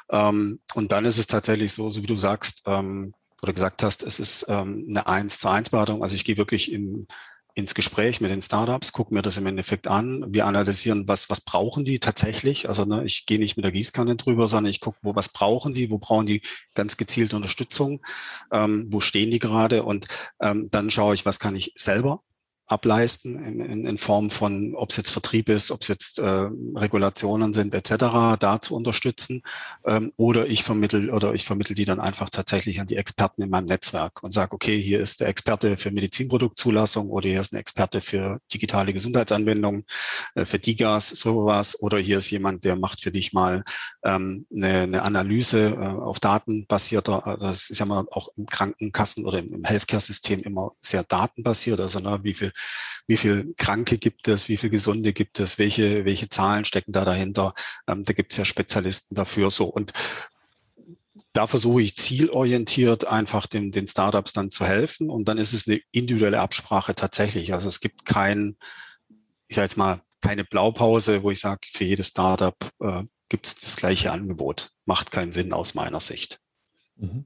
Ähm, 0.09 0.59
und 0.73 0.91
dann 0.91 1.05
ist 1.05 1.17
es 1.17 1.27
tatsächlich 1.27 1.71
so, 1.73 1.89
so 1.89 2.01
wie 2.01 2.07
du 2.07 2.17
sagst, 2.17 2.63
ähm, 2.65 3.13
oder 3.41 3.53
gesagt 3.53 3.83
hast, 3.83 4.03
es 4.03 4.19
ist 4.19 4.45
ähm, 4.49 4.85
eine 4.89 5.07
1 5.07 5.39
zu 5.39 5.49
1 5.49 5.69
Beratung. 5.69 6.03
Also 6.03 6.15
ich 6.15 6.25
gehe 6.25 6.37
wirklich 6.37 6.71
in 6.71 7.07
ins 7.55 7.73
Gespräch 7.73 8.19
mit 8.19 8.31
den 8.31 8.41
Startups, 8.41 8.91
gucken 8.91 9.15
mir 9.15 9.21
das 9.21 9.37
im 9.37 9.47
Endeffekt 9.47 9.87
an. 9.87 10.25
Wir 10.27 10.45
analysieren, 10.45 11.07
was, 11.07 11.29
was 11.29 11.39
brauchen 11.39 11.85
die 11.85 11.99
tatsächlich. 11.99 12.67
Also 12.67 12.83
ne, 12.83 13.05
ich 13.05 13.25
gehe 13.25 13.39
nicht 13.39 13.55
mit 13.55 13.63
der 13.63 13.71
Gießkanne 13.71 14.17
drüber, 14.17 14.49
sondern 14.49 14.69
ich 14.69 14.81
gucke, 14.81 14.99
wo 15.01 15.15
was 15.15 15.29
brauchen 15.29 15.73
die, 15.73 15.89
wo 15.89 15.97
brauchen 15.97 16.25
die 16.25 16.41
ganz 16.73 16.97
gezielte 16.97 17.37
Unterstützung, 17.37 18.05
ähm, 18.51 18.87
wo 18.91 18.99
stehen 18.99 19.31
die 19.31 19.39
gerade 19.39 19.83
und 19.83 20.07
ähm, 20.41 20.67
dann 20.69 20.91
schaue 20.91 21.15
ich, 21.15 21.25
was 21.25 21.39
kann 21.39 21.55
ich 21.55 21.71
selber 21.77 22.21
ableisten 22.67 23.43
in, 23.43 23.59
in, 23.59 23.85
in 23.85 23.97
Form 23.97 24.29
von, 24.29 24.73
ob 24.75 24.89
es 24.89 24.97
jetzt 24.97 25.11
Vertrieb 25.11 25.49
ist, 25.49 25.71
ob 25.71 25.81
es 25.81 25.87
jetzt 25.87 26.19
äh, 26.19 26.49
Regulationen 26.75 27.53
sind 27.53 27.75
etc., 27.75 28.37
da 28.39 28.59
zu 28.59 28.75
unterstützen. 28.75 29.43
Ähm, 29.85 30.11
oder 30.17 30.47
ich 30.47 30.63
vermittel 30.63 31.11
oder 31.11 31.33
ich 31.33 31.45
vermittel 31.45 31.75
die 31.75 31.85
dann 31.85 31.99
einfach 31.99 32.29
tatsächlich 32.29 32.79
an 32.79 32.87
die 32.87 32.95
Experten 32.95 33.43
in 33.43 33.49
meinem 33.49 33.65
Netzwerk 33.65 34.23
und 34.23 34.31
sage, 34.31 34.53
okay, 34.53 34.81
hier 34.81 34.99
ist 34.99 35.21
der 35.21 35.27
Experte 35.27 35.77
für 35.77 35.91
Medizinproduktzulassung 35.91 37.09
oder 37.09 37.29
hier 37.29 37.41
ist 37.41 37.53
ein 37.53 37.57
Experte 37.57 38.01
für 38.01 38.39
digitale 38.51 38.93
Gesundheitsanwendungen, 38.93 39.83
äh, 40.33 40.45
für 40.45 40.57
DIGAS, 40.57 41.09
sowas, 41.09 41.79
oder 41.81 41.99
hier 41.99 42.17
ist 42.17 42.31
jemand, 42.31 42.63
der 42.63 42.75
macht 42.75 43.01
für 43.01 43.11
dich 43.11 43.31
mal 43.31 43.63
ähm, 44.03 44.47
eine, 44.55 44.81
eine 44.81 45.01
Analyse 45.03 45.69
äh, 45.69 45.77
auf 45.77 46.19
datenbasierter, 46.19 47.27
also 47.27 47.45
das 47.45 47.69
ist 47.69 47.79
ja 47.79 47.85
mal 47.85 48.05
auch 48.11 48.29
im 48.37 48.47
Krankenkassen 48.47 49.25
oder 49.25 49.39
im, 49.39 49.53
im 49.53 49.63
Healthcare-System 49.63 50.41
immer 50.41 50.71
sehr 50.77 51.03
datenbasiert, 51.03 51.79
also 51.79 51.99
ne, 51.99 52.19
wie 52.23 52.33
viel 52.33 52.51
wie 53.07 53.17
viel 53.17 53.53
Kranke 53.57 53.97
gibt 53.97 54.27
es, 54.27 54.49
wie 54.49 54.57
viel 54.57 54.69
Gesunde 54.69 55.13
gibt 55.13 55.39
es, 55.39 55.57
welche, 55.59 56.05
welche 56.05 56.29
Zahlen 56.29 56.65
stecken 56.65 56.91
da 56.91 57.05
dahinter. 57.05 57.53
Ähm, 57.87 58.03
da 58.03 58.13
gibt 58.13 58.31
es 58.31 58.37
ja 58.37 58.45
Spezialisten 58.45 59.15
dafür. 59.15 59.51
So 59.51 59.65
und 59.65 59.93
da 61.33 61.47
versuche 61.47 61.81
ich 61.81 61.95
zielorientiert 61.95 63.05
einfach 63.05 63.47
den, 63.47 63.71
den 63.71 63.87
Startups 63.87 64.33
dann 64.33 64.51
zu 64.51 64.65
helfen 64.65 65.09
und 65.09 65.27
dann 65.27 65.37
ist 65.37 65.53
es 65.53 65.67
eine 65.67 65.81
individuelle 65.91 66.39
Absprache 66.39 66.95
tatsächlich. 66.95 67.53
Also 67.53 67.67
es 67.67 67.79
gibt 67.79 68.05
kein, 68.05 68.55
ich 69.47 69.55
sage 69.55 69.65
jetzt 69.65 69.77
mal, 69.77 70.01
keine 70.21 70.43
Blaupause, 70.43 71.23
wo 71.23 71.31
ich 71.31 71.39
sage, 71.39 71.61
für 71.71 71.83
jedes 71.83 72.07
Startup 72.07 72.55
äh, 72.79 73.03
gibt 73.29 73.47
es 73.47 73.55
das 73.55 73.75
gleiche 73.75 74.11
Angebot. 74.11 74.71
Macht 74.85 75.11
keinen 75.11 75.31
Sinn 75.31 75.53
aus 75.53 75.73
meiner 75.73 75.99
Sicht. 75.99 76.39
Mhm. 76.95 77.25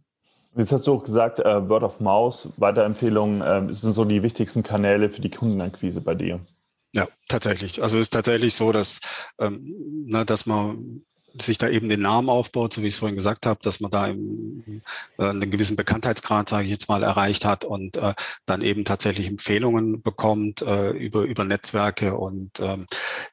Jetzt 0.59 0.73
hast 0.73 0.87
du 0.87 0.93
auch 0.93 1.05
gesagt, 1.05 1.39
äh, 1.39 1.69
Word 1.69 1.83
of 1.83 2.01
Mouse, 2.01 2.49
Weiterempfehlungen 2.57 3.41
äh, 3.41 3.73
sind 3.73 3.93
so 3.93 4.03
die 4.03 4.23
wichtigsten 4.23 4.61
Kanäle 4.61 5.09
für 5.09 5.21
die 5.21 5.29
Kundenakquise 5.29 6.01
bei 6.01 6.15
dir. 6.15 6.41
Ja, 6.93 7.07
tatsächlich. 7.29 7.81
Also 7.81 7.95
es 7.95 8.03
ist 8.03 8.09
tatsächlich 8.09 8.53
so, 8.53 8.73
dass, 8.73 8.99
ähm, 9.39 9.73
na, 10.05 10.25
dass 10.25 10.45
man 10.45 11.01
sich 11.39 11.59
da 11.59 11.69
eben 11.69 11.87
den 11.87 12.01
Namen 12.01 12.27
aufbaut, 12.27 12.73
so 12.73 12.81
wie 12.81 12.87
ich 12.87 12.95
es 12.95 12.99
vorhin 12.99 13.15
gesagt 13.15 13.45
habe, 13.45 13.61
dass 13.63 13.79
man 13.79 13.89
da 13.89 14.07
im, 14.07 14.81
äh, 15.17 15.29
einen 15.29 15.49
gewissen 15.49 15.77
Bekanntheitsgrad, 15.77 16.49
sage 16.49 16.65
ich 16.65 16.71
jetzt 16.71 16.89
mal, 16.89 17.03
erreicht 17.03 17.45
hat 17.45 17.63
und 17.63 17.95
äh, 17.95 18.13
dann 18.45 18.61
eben 18.61 18.83
tatsächlich 18.83 19.27
Empfehlungen 19.27 20.01
bekommt 20.01 20.61
äh, 20.61 20.89
über, 20.89 21.21
über 21.21 21.45
Netzwerke 21.45 22.17
und 22.17 22.59
ähm, 22.59 22.85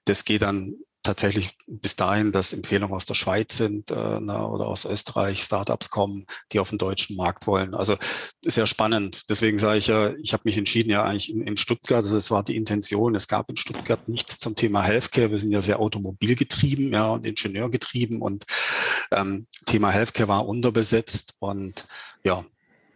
das 0.05 0.25
geht 0.25 0.43
dann 0.43 0.77
tatsächlich 1.07 1.57
bis 1.67 1.97
dahin, 1.97 2.33
dass 2.33 2.53
Empfehlungen 2.53 2.95
aus 2.95 3.07
der 3.07 3.15
Schweiz 3.15 3.57
sind 3.57 3.91
äh, 3.91 4.19
na, 4.21 4.47
oder 4.47 4.67
aus 4.67 4.85
Österreich, 4.85 5.43
Startups 5.43 5.91
kommen, 5.91 6.27
die 6.53 6.61
auf 6.61 6.71
den 6.71 6.79
deutschen 6.79 7.17
Markt 7.17 7.47
wollen. 7.47 7.75
Also 7.75 7.97
sehr 8.45 8.67
spannend. 8.67 9.31
Deswegen 9.31 9.59
sage 9.59 9.79
ich 9.79 9.87
ja, 9.87 10.13
ich 10.23 10.33
habe 10.33 10.43
mich 10.45 10.59
entschieden, 10.59 10.91
ja 10.91 11.05
eigentlich 11.05 11.33
in, 11.33 11.43
in 11.43 11.57
Stuttgart, 11.57 11.99
also 11.99 12.15
das 12.15 12.31
war 12.31 12.43
die 12.43 12.57
Intention. 12.57 13.15
Es 13.15 13.29
gab 13.29 13.49
in 13.49 13.57
Stuttgart 13.57 14.09
nichts 14.09 14.39
zum 14.39 14.55
Thema 14.55 14.83
Healthcare. 14.83 15.31
Wir 15.31 15.39
sind 15.39 15.53
ja 15.53 15.63
sehr 15.63 15.81
automobilgetrieben 15.81 16.93
ja, 16.93 17.11
und 17.11 17.25
Ingenieurgetrieben 17.25 18.21
und 18.21 18.45
ähm, 19.13 19.47
Thema 19.67 19.91
Healthcare 19.91 20.29
war 20.29 20.47
unterbesetzt 20.47 21.35
und 21.39 21.87
ja, 22.25 22.45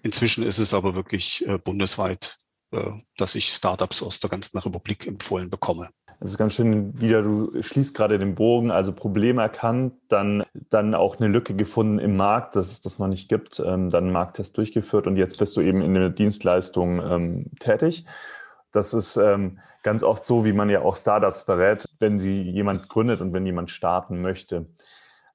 inzwischen 0.02 0.44
ist 0.44 0.58
es 0.58 0.74
aber 0.74 0.94
wirklich 0.94 1.46
äh, 1.46 1.58
bundesweit, 1.58 2.38
äh, 2.72 2.90
dass 3.16 3.34
ich 3.34 3.48
Startups 3.48 4.02
aus 4.02 4.20
der 4.20 4.30
ganzen 4.30 4.58
Republik 4.58 5.06
empfohlen 5.06 5.50
bekomme. 5.50 5.90
Das 6.20 6.32
ist 6.32 6.36
ganz 6.36 6.52
schön 6.52 7.00
wieder, 7.00 7.22
du 7.22 7.62
schließt 7.62 7.94
gerade 7.94 8.18
den 8.18 8.34
Bogen, 8.34 8.70
also 8.70 8.92
Problem 8.92 9.38
erkannt, 9.38 9.94
dann, 10.08 10.42
dann 10.68 10.94
auch 10.94 11.16
eine 11.16 11.28
Lücke 11.28 11.54
gefunden 11.54 11.98
im 11.98 12.16
Markt, 12.16 12.56
dass 12.56 12.70
es 12.70 12.82
das 12.82 12.98
noch 12.98 13.06
nicht 13.06 13.30
gibt, 13.30 13.58
ähm, 13.58 13.88
dann 13.88 14.04
einen 14.04 14.12
Markttest 14.12 14.56
durchgeführt 14.58 15.06
und 15.06 15.16
jetzt 15.16 15.38
bist 15.38 15.56
du 15.56 15.62
eben 15.62 15.80
in 15.80 15.94
der 15.94 16.10
Dienstleistung 16.10 17.00
ähm, 17.00 17.46
tätig. 17.58 18.04
Das 18.70 18.92
ist 18.92 19.16
ähm, 19.16 19.60
ganz 19.82 20.02
oft 20.02 20.26
so, 20.26 20.44
wie 20.44 20.52
man 20.52 20.68
ja 20.68 20.82
auch 20.82 20.94
Startups 20.94 21.46
berät, 21.46 21.86
wenn 22.00 22.18
sie 22.18 22.42
jemand 22.42 22.90
gründet 22.90 23.22
und 23.22 23.32
wenn 23.32 23.46
jemand 23.46 23.70
starten 23.70 24.20
möchte. 24.20 24.66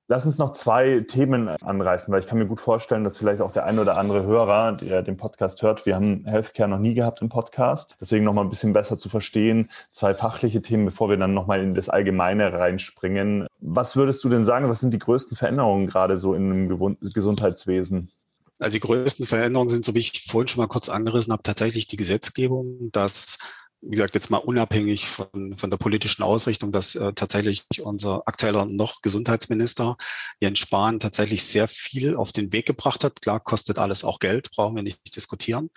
Lass 0.07 0.27
uns 0.27 0.37
noch 0.37 0.53
zwei 0.53 0.99
Themen 0.99 1.49
anreißen, 1.49 2.13
weil 2.13 2.19
ich 2.19 2.27
kann 2.27 2.37
mir 2.37 2.45
gut 2.45 2.61
vorstellen, 2.61 3.03
dass 3.03 3.17
vielleicht 3.17 3.41
auch 3.41 3.51
der 3.51 3.65
ein 3.65 3.79
oder 3.79 3.97
andere 3.97 4.23
Hörer, 4.23 4.73
der 4.73 5.01
den 5.01 5.17
Podcast 5.17 5.63
hört, 5.63 5.87
wir 5.87 5.95
haben 5.95 6.25
Healthcare 6.25 6.69
noch 6.69 6.77
nie 6.77 6.93
gehabt 6.93 7.23
im 7.23 7.29
Podcast, 7.29 7.95
deswegen 7.99 8.23
noch 8.23 8.33
mal 8.33 8.43
ein 8.43 8.51
bisschen 8.51 8.71
besser 8.71 8.99
zu 8.99 9.09
verstehen. 9.09 9.71
Zwei 9.93 10.13
fachliche 10.13 10.61
Themen, 10.61 10.85
bevor 10.85 11.09
wir 11.09 11.17
dann 11.17 11.33
noch 11.33 11.47
mal 11.47 11.59
in 11.59 11.73
das 11.73 11.89
Allgemeine 11.89 12.53
reinspringen. 12.53 13.47
Was 13.61 13.95
würdest 13.95 14.23
du 14.23 14.29
denn 14.29 14.45
sagen, 14.45 14.69
was 14.69 14.79
sind 14.79 14.93
die 14.93 14.99
größten 14.99 15.35
Veränderungen 15.35 15.87
gerade 15.87 16.19
so 16.19 16.35
im 16.35 16.69
Gesundheitswesen? 17.01 18.11
Also 18.59 18.73
die 18.73 18.81
größten 18.81 19.25
Veränderungen 19.25 19.69
sind, 19.69 19.85
so 19.85 19.95
wie 19.95 19.99
ich 19.99 20.23
vorhin 20.27 20.47
schon 20.47 20.61
mal 20.61 20.67
kurz 20.67 20.87
angerissen 20.87 21.33
habe, 21.33 21.41
tatsächlich 21.41 21.87
die 21.87 21.97
Gesetzgebung, 21.97 22.91
dass 22.91 23.39
wie 23.85 23.91
gesagt, 23.91 24.15
jetzt 24.15 24.31
mal 24.31 24.37
unabhängig 24.37 25.05
von, 25.05 25.57
von 25.57 25.69
der 25.69 25.77
politischen 25.77 26.23
Ausrichtung, 26.23 26.71
dass 26.71 26.95
äh, 26.95 27.13
tatsächlich 27.13 27.65
unser 27.81 28.23
aktueller 28.27 28.65
noch 28.65 29.01
Gesundheitsminister 29.01 29.97
Jens 30.39 30.59
Spahn 30.59 30.99
tatsächlich 30.99 31.43
sehr 31.43 31.67
viel 31.67 32.15
auf 32.15 32.31
den 32.31 32.51
Weg 32.51 32.65
gebracht 32.65 33.03
hat. 33.03 33.21
Klar, 33.21 33.39
kostet 33.39 33.77
alles 33.77 34.03
auch 34.03 34.19
Geld, 34.19 34.49
brauchen 34.51 34.75
wir 34.75 34.83
nicht 34.83 35.15
diskutieren. 35.15 35.69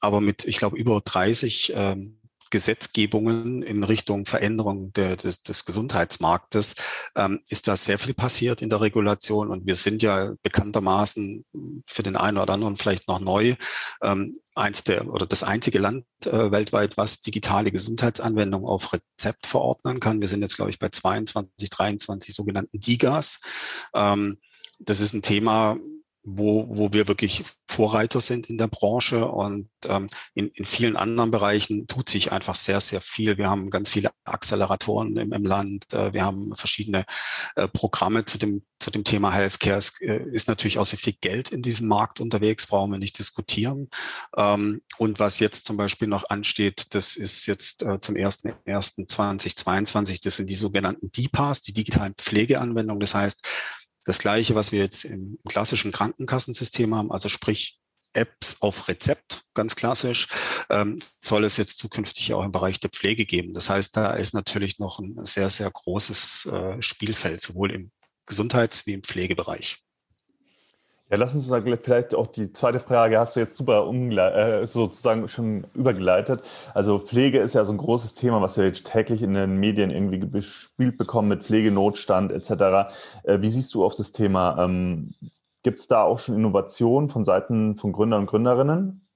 Aber 0.00 0.20
mit, 0.20 0.44
ich 0.44 0.56
glaube, 0.56 0.76
über 0.76 1.00
30 1.04 1.72
ähm, 1.76 2.18
Gesetzgebungen 2.50 3.62
in 3.62 3.84
Richtung 3.84 4.26
Veränderung 4.26 4.92
der, 4.92 5.16
des, 5.16 5.42
des 5.42 5.64
Gesundheitsmarktes 5.64 6.76
ähm, 7.16 7.40
ist 7.48 7.68
da 7.68 7.76
sehr 7.76 7.98
viel 7.98 8.14
passiert 8.14 8.62
in 8.62 8.70
der 8.70 8.80
Regulation 8.80 9.50
und 9.50 9.66
wir 9.66 9.76
sind 9.76 10.02
ja 10.02 10.32
bekanntermaßen 10.42 11.44
für 11.86 12.02
den 12.02 12.16
einen 12.16 12.38
oder 12.38 12.54
anderen 12.54 12.76
vielleicht 12.76 13.08
noch 13.08 13.20
neu 13.20 13.56
ähm, 14.02 14.36
eins 14.54 14.84
der 14.84 15.08
oder 15.08 15.26
das 15.26 15.42
einzige 15.42 15.78
Land 15.78 16.04
äh, 16.26 16.50
weltweit, 16.50 16.96
was 16.96 17.20
digitale 17.20 17.72
Gesundheitsanwendungen 17.72 18.66
auf 18.66 18.92
Rezept 18.92 19.46
verordnen 19.46 20.00
kann. 20.00 20.20
Wir 20.20 20.28
sind 20.28 20.42
jetzt, 20.42 20.56
glaube 20.56 20.70
ich, 20.70 20.78
bei 20.78 20.88
22, 20.88 21.70
23 21.70 22.34
sogenannten 22.34 22.78
DIGAs. 22.78 23.40
Ähm, 23.94 24.38
das 24.78 25.00
ist 25.00 25.12
ein 25.12 25.22
Thema, 25.22 25.76
wo, 26.24 26.66
wo 26.70 26.92
wir 26.92 27.06
wirklich 27.06 27.44
Vorreiter 27.68 28.20
sind 28.20 28.48
in 28.48 28.56
der 28.56 28.68
Branche 28.68 29.26
und 29.26 29.68
ähm, 29.86 30.08
in, 30.32 30.48
in 30.48 30.64
vielen 30.64 30.96
anderen 30.96 31.30
Bereichen 31.30 31.86
tut 31.86 32.08
sich 32.08 32.32
einfach 32.32 32.54
sehr, 32.54 32.80
sehr 32.80 33.02
viel. 33.02 33.36
Wir 33.36 33.50
haben 33.50 33.68
ganz 33.68 33.90
viele 33.90 34.10
Acceleratoren 34.24 35.18
im, 35.18 35.32
im 35.32 35.44
Land, 35.44 35.92
äh, 35.92 36.14
wir 36.14 36.24
haben 36.24 36.56
verschiedene 36.56 37.04
äh, 37.56 37.68
Programme 37.68 38.24
zu 38.24 38.38
dem, 38.38 38.64
zu 38.78 38.90
dem 38.90 39.04
Thema 39.04 39.32
Healthcare. 39.32 39.76
Es 39.76 40.00
äh, 40.00 40.24
ist 40.32 40.48
natürlich 40.48 40.78
auch 40.78 40.86
sehr 40.86 40.98
viel 40.98 41.16
Geld 41.20 41.50
in 41.50 41.60
diesem 41.60 41.88
Markt 41.88 42.20
unterwegs, 42.20 42.66
brauchen 42.66 42.92
wir 42.92 42.98
nicht 42.98 43.18
diskutieren. 43.18 43.90
Ähm, 44.36 44.80
und 44.96 45.18
was 45.18 45.40
jetzt 45.40 45.66
zum 45.66 45.76
Beispiel 45.76 46.08
noch 46.08 46.30
ansteht, 46.30 46.94
das 46.94 47.16
ist 47.16 47.44
jetzt 47.46 47.82
äh, 47.82 48.00
zum 48.00 48.14
1.1.2022, 48.14 50.22
das 50.22 50.36
sind 50.36 50.48
die 50.48 50.54
sogenannten 50.54 51.12
DPAs, 51.12 51.60
die 51.60 51.74
digitalen 51.74 52.14
Pflegeanwendungen. 52.14 53.00
Das 53.00 53.14
heißt, 53.14 53.46
das 54.04 54.18
Gleiche, 54.18 54.54
was 54.54 54.72
wir 54.72 54.80
jetzt 54.80 55.04
im 55.04 55.38
klassischen 55.48 55.92
Krankenkassensystem 55.92 56.94
haben, 56.94 57.10
also 57.10 57.28
sprich 57.28 57.78
Apps 58.14 58.58
auf 58.60 58.88
Rezept, 58.88 59.44
ganz 59.54 59.74
klassisch, 59.76 60.28
ähm, 60.70 61.00
soll 61.20 61.44
es 61.44 61.56
jetzt 61.56 61.78
zukünftig 61.78 62.32
auch 62.32 62.44
im 62.44 62.52
Bereich 62.52 62.78
der 62.80 62.90
Pflege 62.90 63.26
geben. 63.26 63.54
Das 63.54 63.68
heißt, 63.68 63.96
da 63.96 64.12
ist 64.12 64.34
natürlich 64.34 64.78
noch 64.78 65.00
ein 65.00 65.24
sehr, 65.24 65.50
sehr 65.50 65.70
großes 65.70 66.46
äh, 66.46 66.82
Spielfeld, 66.82 67.40
sowohl 67.40 67.72
im 67.72 67.90
Gesundheits- 68.26 68.86
wie 68.86 68.92
im 68.92 69.02
Pflegebereich. 69.02 69.82
Ja, 71.14 71.20
lass 71.20 71.32
uns 71.32 71.46
vielleicht 71.46 72.12
auch 72.16 72.26
die 72.26 72.52
zweite 72.52 72.80
Frage, 72.80 73.20
hast 73.20 73.36
du 73.36 73.40
jetzt 73.40 73.56
super 73.56 73.88
äh, 73.88 74.66
sozusagen 74.66 75.28
schon 75.28 75.64
übergeleitet. 75.72 76.42
Also 76.74 76.98
Pflege 76.98 77.38
ist 77.38 77.54
ja 77.54 77.64
so 77.64 77.70
ein 77.70 77.78
großes 77.78 78.14
Thema, 78.16 78.42
was 78.42 78.56
wir 78.56 78.72
täglich 78.72 79.22
in 79.22 79.34
den 79.34 79.60
Medien 79.60 79.92
irgendwie 79.92 80.18
bespielt 80.18 80.98
bekommen 80.98 81.28
mit 81.28 81.44
Pflegenotstand 81.44 82.32
etc. 82.32 82.90
Äh, 83.22 83.40
wie 83.40 83.48
siehst 83.48 83.72
du 83.74 83.84
auf 83.84 83.94
das 83.94 84.10
Thema? 84.10 84.64
Ähm, 84.64 85.14
Gibt 85.62 85.78
es 85.78 85.86
da 85.86 86.02
auch 86.02 86.18
schon 86.18 86.34
Innovationen 86.34 87.08
von 87.08 87.24
Seiten 87.24 87.78
von 87.78 87.92
Gründern 87.92 88.22
und 88.22 88.26
Gründerinnen? 88.26 89.06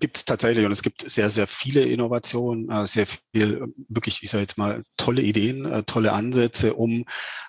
Gibt 0.00 0.16
es 0.16 0.24
tatsächlich 0.24 0.64
und 0.64 0.72
es 0.72 0.82
gibt 0.82 1.02
sehr, 1.02 1.28
sehr 1.28 1.46
viele 1.46 1.82
Innovationen, 1.82 2.70
äh, 2.70 2.86
sehr 2.86 3.04
viel, 3.06 3.74
wirklich, 3.90 4.22
ich 4.22 4.30
sage 4.30 4.40
jetzt 4.40 4.56
mal, 4.56 4.82
tolle 4.96 5.20
Ideen, 5.20 5.84
tolle 5.84 6.14
Ansätze, 6.14 6.72
um 6.72 7.04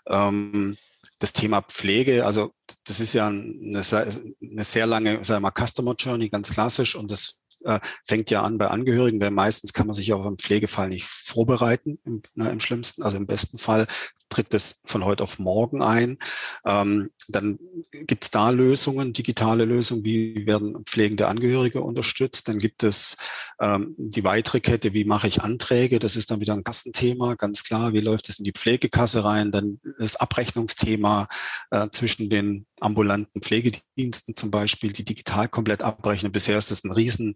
ähm, 0.07 0.75
das 1.19 1.33
Thema 1.33 1.61
Pflege, 1.61 2.25
also 2.25 2.53
das 2.85 2.99
ist 2.99 3.13
ja 3.13 3.27
eine, 3.27 3.81
eine 3.81 4.63
sehr 4.63 4.87
lange, 4.87 5.23
sagen 5.23 5.43
wir 5.43 5.51
mal, 5.51 5.67
Customer 5.67 5.93
Journey, 5.95 6.29
ganz 6.29 6.51
klassisch. 6.51 6.95
Und 6.95 7.11
das 7.11 7.39
äh, 7.65 7.79
fängt 8.07 8.31
ja 8.31 8.41
an 8.41 8.57
bei 8.57 8.67
Angehörigen, 8.67 9.19
weil 9.19 9.31
meistens 9.31 9.73
kann 9.73 9.87
man 9.87 9.93
sich 9.93 10.13
auf 10.13 10.25
einen 10.25 10.37
Pflegefall 10.37 10.89
nicht 10.89 11.05
vorbereiten, 11.05 11.99
im, 12.05 12.21
na, 12.35 12.49
im 12.49 12.59
schlimmsten, 12.59 13.03
also 13.03 13.17
im 13.17 13.27
besten 13.27 13.57
Fall 13.57 13.85
tritt 14.29 14.53
das 14.53 14.81
von 14.85 15.03
heute 15.05 15.23
auf 15.23 15.39
morgen 15.39 15.81
ein. 15.81 16.17
Ähm, 16.65 17.09
dann 17.27 17.59
gibt 17.91 18.23
es 18.23 18.31
da 18.31 18.49
Lösungen, 18.49 19.13
digitale 19.13 19.65
Lösungen, 19.65 20.03
wie 20.03 20.45
werden 20.47 20.83
pflegende 20.85 21.27
Angehörige 21.27 21.81
unterstützt. 21.81 22.47
Dann 22.47 22.57
gibt 22.57 22.83
es 22.83 23.17
ähm, 23.59 23.93
die 23.97 24.23
weitere 24.23 24.59
Kette, 24.59 24.93
wie 24.93 25.05
mache 25.05 25.27
ich 25.27 25.41
Anträge. 25.41 25.99
Das 25.99 26.15
ist 26.15 26.31
dann 26.31 26.41
wieder 26.41 26.53
ein 26.53 26.63
Kassenthema, 26.63 27.35
ganz 27.35 27.63
klar. 27.63 27.93
Wie 27.93 27.99
läuft 27.99 28.29
es 28.29 28.39
in 28.39 28.45
die 28.45 28.51
Pflegekasse 28.51 29.23
rein? 29.23 29.51
Dann 29.51 29.79
das 29.99 30.15
Abrechnungsthema 30.15 31.27
äh, 31.71 31.87
zwischen 31.91 32.29
den 32.29 32.65
ambulanten 32.79 33.41
Pflegediensten 33.41 34.35
zum 34.35 34.51
Beispiel, 34.51 34.93
die 34.93 35.05
digital 35.05 35.47
komplett 35.47 35.83
abrechnen. 35.83 36.31
Bisher 36.31 36.57
ist 36.57 36.71
das 36.71 36.83
ein 36.83 36.91
riesen 36.91 37.35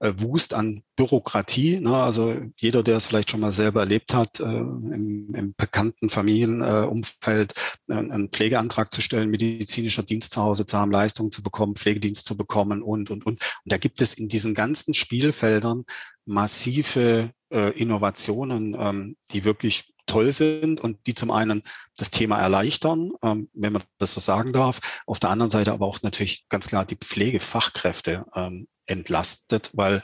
äh, 0.00 0.12
an 0.52 0.82
Bürokratie. 0.96 1.80
Ne? 1.80 1.96
Also 1.96 2.40
jeder, 2.56 2.82
der 2.82 2.96
es 2.96 3.06
vielleicht 3.06 3.30
schon 3.30 3.40
mal 3.40 3.52
selber 3.52 3.80
erlebt 3.80 4.14
hat, 4.14 4.40
äh, 4.40 4.44
im, 4.44 5.34
im 5.34 5.54
bekannten 5.56 5.99
Familienumfeld, 6.08 7.54
äh, 7.88 7.94
einen 7.94 8.30
Pflegeantrag 8.30 8.92
zu 8.92 9.02
stellen, 9.02 9.30
medizinischer 9.30 10.02
Dienst 10.02 10.32
zu 10.32 10.42
Hause 10.42 10.64
zu 10.64 10.78
haben, 10.78 10.90
Leistungen 10.90 11.32
zu 11.32 11.42
bekommen, 11.42 11.76
Pflegedienst 11.76 12.24
zu 12.24 12.36
bekommen 12.36 12.82
und, 12.82 13.10
und, 13.10 13.26
und. 13.26 13.40
Und 13.42 13.42
da 13.64 13.76
gibt 13.76 14.00
es 14.00 14.14
in 14.14 14.28
diesen 14.28 14.54
ganzen 14.54 14.94
Spielfeldern 14.94 15.84
massive 16.24 17.32
äh, 17.52 17.70
Innovationen, 17.78 18.76
ähm, 18.78 19.16
die 19.32 19.44
wirklich 19.44 19.92
toll 20.06 20.32
sind 20.32 20.80
und 20.80 21.06
die 21.06 21.14
zum 21.14 21.30
einen 21.30 21.62
das 21.96 22.10
Thema 22.10 22.38
erleichtern, 22.38 23.12
ähm, 23.22 23.48
wenn 23.52 23.72
man 23.72 23.82
das 23.98 24.14
so 24.14 24.20
sagen 24.20 24.52
darf, 24.52 24.80
auf 25.06 25.20
der 25.20 25.30
anderen 25.30 25.50
Seite 25.50 25.72
aber 25.72 25.86
auch 25.86 26.02
natürlich 26.02 26.46
ganz 26.48 26.66
klar 26.66 26.84
die 26.84 26.96
Pflegefachkräfte 26.96 28.24
ähm, 28.34 28.66
entlastet, 28.86 29.70
weil 29.72 30.02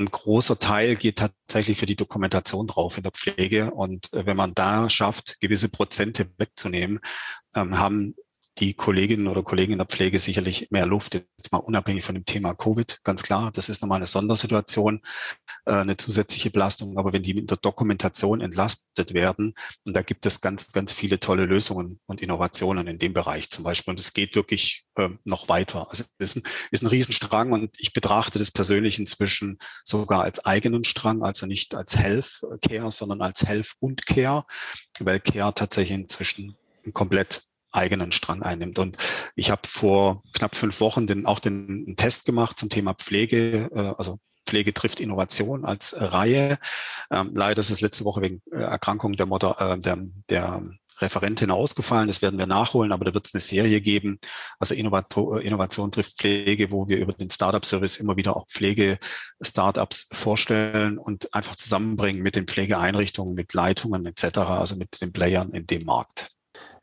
ein 0.00 0.10
großer 0.10 0.58
Teil 0.58 0.96
geht 0.96 1.18
tatsächlich 1.18 1.78
für 1.78 1.86
die 1.86 1.96
Dokumentation 1.96 2.66
drauf 2.66 2.96
in 2.96 3.02
der 3.02 3.12
Pflege. 3.12 3.70
Und 3.72 4.12
äh, 4.12 4.26
wenn 4.26 4.36
man 4.36 4.54
da 4.54 4.90
schafft, 4.90 5.40
gewisse 5.40 5.68
Prozente 5.68 6.30
wegzunehmen, 6.38 7.00
ähm, 7.54 7.78
haben 7.78 8.14
die 8.60 8.74
Kolleginnen 8.74 9.26
oder 9.26 9.42
Kollegen 9.42 9.72
in 9.72 9.78
der 9.78 9.86
Pflege 9.86 10.20
sicherlich 10.20 10.70
mehr 10.70 10.86
Luft, 10.86 11.14
jetzt 11.14 11.50
mal 11.50 11.58
unabhängig 11.58 12.04
von 12.04 12.14
dem 12.14 12.26
Thema 12.26 12.54
Covid, 12.54 13.00
ganz 13.04 13.22
klar. 13.22 13.50
Das 13.52 13.68
ist 13.68 13.80
nochmal 13.80 13.96
eine 13.96 14.06
Sondersituation, 14.06 15.00
äh, 15.64 15.72
eine 15.72 15.96
zusätzliche 15.96 16.50
Belastung. 16.50 16.98
Aber 16.98 17.12
wenn 17.12 17.22
die 17.22 17.34
mit 17.34 17.50
der 17.50 17.56
Dokumentation 17.56 18.40
entlastet 18.40 19.14
werden, 19.14 19.54
und 19.84 19.96
da 19.96 20.02
gibt 20.02 20.26
es 20.26 20.40
ganz, 20.40 20.72
ganz 20.72 20.92
viele 20.92 21.18
tolle 21.18 21.46
Lösungen 21.46 21.98
und 22.06 22.20
Innovationen 22.20 22.86
in 22.86 22.98
dem 22.98 23.14
Bereich 23.14 23.48
zum 23.50 23.64
Beispiel. 23.64 23.92
Und 23.92 24.00
es 24.00 24.12
geht 24.12 24.36
wirklich 24.36 24.84
äh, 24.96 25.08
noch 25.24 25.48
weiter. 25.48 25.88
Also 25.88 26.04
es 26.18 26.30
ist 26.30 26.36
ein, 26.36 26.42
ist 26.70 26.82
ein 26.82 26.88
Riesenstrang 26.88 27.52
und 27.52 27.74
ich 27.78 27.94
betrachte 27.94 28.38
das 28.38 28.50
persönlich 28.50 28.98
inzwischen 28.98 29.58
sogar 29.84 30.22
als 30.22 30.44
eigenen 30.44 30.84
Strang, 30.84 31.22
also 31.22 31.46
nicht 31.46 31.74
als 31.74 31.96
Health 31.96 32.42
Care, 32.60 32.90
sondern 32.90 33.22
als 33.22 33.42
Health 33.44 33.72
und 33.80 34.04
Care, 34.04 34.44
weil 34.98 35.20
Care 35.20 35.54
tatsächlich 35.54 35.98
inzwischen 35.98 36.56
komplett 36.92 37.42
eigenen 37.72 38.12
Strang 38.12 38.42
einnimmt. 38.42 38.78
Und 38.78 38.96
ich 39.34 39.50
habe 39.50 39.62
vor 39.66 40.22
knapp 40.32 40.56
fünf 40.56 40.80
Wochen 40.80 41.06
den, 41.06 41.26
auch 41.26 41.38
den, 41.38 41.86
den 41.86 41.96
Test 41.96 42.24
gemacht 42.24 42.58
zum 42.58 42.68
Thema 42.68 42.94
Pflege, 42.94 43.70
äh, 43.74 43.94
also 43.96 44.18
Pflege 44.50 44.74
trifft 44.74 45.00
Innovation 45.00 45.64
als 45.64 45.92
äh, 45.92 46.04
Reihe. 46.04 46.58
Ähm, 47.10 47.30
leider 47.34 47.60
ist 47.60 47.70
es 47.70 47.80
letzte 47.80 48.04
Woche 48.04 48.20
wegen 48.20 48.42
äh, 48.52 48.62
Erkrankung 48.62 49.12
der, 49.12 49.26
Mutter, 49.26 49.56
äh, 49.60 49.78
der, 49.78 49.98
der 50.28 50.62
Referentin 50.98 51.52
ausgefallen. 51.52 52.08
Das 52.08 52.20
werden 52.20 52.38
wir 52.38 52.46
nachholen, 52.46 52.92
aber 52.92 53.04
da 53.04 53.14
wird 53.14 53.26
es 53.26 53.34
eine 53.34 53.40
Serie 53.40 53.80
geben. 53.80 54.18
Also 54.58 54.74
Innovator, 54.74 55.40
Innovation 55.40 55.92
trifft 55.92 56.18
Pflege, 56.18 56.72
wo 56.72 56.88
wir 56.88 56.98
über 56.98 57.12
den 57.12 57.30
Startup-Service 57.30 57.98
immer 57.98 58.16
wieder 58.16 58.36
auch 58.36 58.46
Pflege-Startups 58.48 60.08
vorstellen 60.12 60.98
und 60.98 61.32
einfach 61.32 61.54
zusammenbringen 61.54 62.20
mit 62.20 62.36
den 62.36 62.46
Pflegeeinrichtungen, 62.46 63.34
mit 63.34 63.54
Leitungen 63.54 64.04
etc., 64.04 64.38
also 64.38 64.76
mit 64.76 65.00
den 65.00 65.12
Playern 65.12 65.52
in 65.52 65.66
dem 65.66 65.84
Markt. 65.84 66.30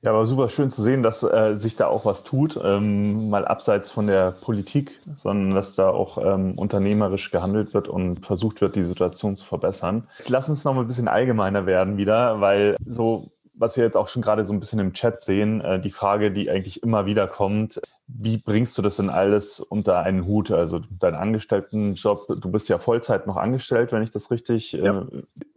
Ja, 0.01 0.11
aber 0.11 0.27
super 0.27 0.47
schön 0.47 0.69
zu 0.69 0.83
sehen, 0.83 1.01
dass 1.01 1.23
äh, 1.23 1.55
sich 1.57 1.75
da 1.75 1.87
auch 1.87 2.05
was 2.05 2.21
tut, 2.21 2.59
ähm, 2.63 3.29
mal 3.29 3.45
abseits 3.45 3.89
von 3.89 4.05
der 4.05 4.31
Politik, 4.31 5.01
sondern 5.15 5.55
dass 5.55 5.73
da 5.73 5.89
auch 5.89 6.19
ähm, 6.19 6.53
unternehmerisch 6.55 7.31
gehandelt 7.31 7.73
wird 7.73 7.87
und 7.87 8.23
versucht 8.23 8.61
wird, 8.61 8.75
die 8.75 8.83
Situation 8.83 9.35
zu 9.35 9.43
verbessern. 9.43 10.07
Jetzt 10.19 10.29
lass 10.29 10.49
uns 10.49 10.63
noch 10.63 10.75
mal 10.75 10.81
ein 10.81 10.87
bisschen 10.87 11.07
allgemeiner 11.07 11.65
werden 11.65 11.97
wieder, 11.97 12.39
weil 12.41 12.75
so 12.85 13.31
was 13.57 13.75
wir 13.75 13.83
jetzt 13.83 13.97
auch 13.97 14.07
schon 14.07 14.21
gerade 14.21 14.45
so 14.45 14.53
ein 14.53 14.59
bisschen 14.59 14.79
im 14.79 14.93
Chat 14.93 15.21
sehen, 15.21 15.61
äh, 15.61 15.79
die 15.79 15.91
Frage, 15.91 16.31
die 16.31 16.49
eigentlich 16.49 16.83
immer 16.83 17.05
wieder 17.05 17.27
kommt, 17.27 17.81
wie 18.07 18.37
bringst 18.37 18.77
du 18.77 18.81
das 18.81 18.97
denn 18.97 19.09
alles 19.09 19.59
unter 19.59 19.99
einen 19.99 20.25
Hut? 20.25 20.51
Also 20.51 20.79
deinen 20.89 21.15
Angestelltenjob, 21.15 22.27
du 22.39 22.51
bist 22.51 22.69
ja 22.69 22.79
Vollzeit 22.79 23.27
noch 23.27 23.35
angestellt, 23.35 23.91
wenn 23.91 24.03
ich 24.03 24.11
das 24.11 24.31
richtig, 24.31 24.73
äh, 24.75 24.85
ja. 24.85 25.05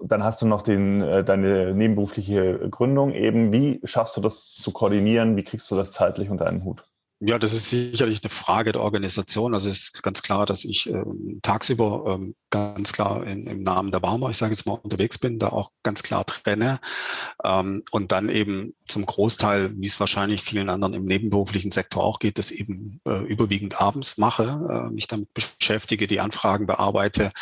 dann 0.03 0.25
hast 0.25 0.43
du 0.43 0.47
noch 0.47 0.63
den, 0.63 1.03
äh, 1.03 1.23
deine 1.23 1.75
nebenberufliche 1.75 2.69
Gründung 2.71 3.13
eben. 3.13 3.53
Wie 3.53 3.81
schaffst 3.85 4.17
du 4.17 4.21
das 4.21 4.53
zu 4.53 4.73
koordinieren? 4.73 5.37
Wie 5.37 5.45
kriegst 5.45 5.71
du 5.71 5.77
das 5.77 5.93
zeitlich 5.93 6.31
unter 6.31 6.47
einen 6.47 6.65
Hut? 6.65 6.85
Ja, 7.23 7.39
das 7.39 7.53
ist 7.53 7.69
sicherlich 7.69 8.23
eine 8.23 8.31
Frage 8.31 8.73
der 8.73 8.81
Organisation. 8.81 9.53
Also 9.53 9.69
es 9.69 9.91
ist 9.91 10.03
ganz 10.03 10.23
klar, 10.23 10.47
dass 10.47 10.65
ich 10.65 10.89
ähm, 10.89 11.39
tagsüber 11.43 12.17
ähm, 12.19 12.35
ganz 12.49 12.95
klar 12.95 13.27
in, 13.27 13.47
im 13.47 13.63
Namen 13.63 13.93
der 13.93 14.01
Barmer, 14.01 14.31
ich 14.31 14.39
sage 14.39 14.53
jetzt 14.53 14.65
mal, 14.65 14.81
unterwegs 14.83 15.19
bin, 15.19 15.39
da 15.39 15.49
auch 15.49 15.71
ganz 15.83 16.03
klar 16.03 16.25
trenne 16.25 16.81
ähm, 17.45 17.83
und 17.91 18.11
dann 18.13 18.31
eben 18.31 18.73
zum 18.89 19.05
Großteil, 19.05 19.71
wie 19.79 19.87
es 19.87 20.01
wahrscheinlich 20.01 20.41
vielen 20.41 20.71
anderen 20.71 20.95
im 20.95 21.05
nebenberuflichen 21.05 21.71
Sektor 21.71 22.03
auch 22.05 22.21
geht, 22.21 22.39
das 22.39 22.51
eben 22.51 23.03
äh, 23.07 23.23
überwiegend 23.25 23.83
abends 23.83 24.17
mache, 24.17 24.89
äh, 24.89 24.91
mich 24.91 25.07
damit 25.07 25.35
beschäftige, 25.35 26.07
die 26.07 26.21
Anfragen 26.21 26.67
bearbeite, 26.67 27.33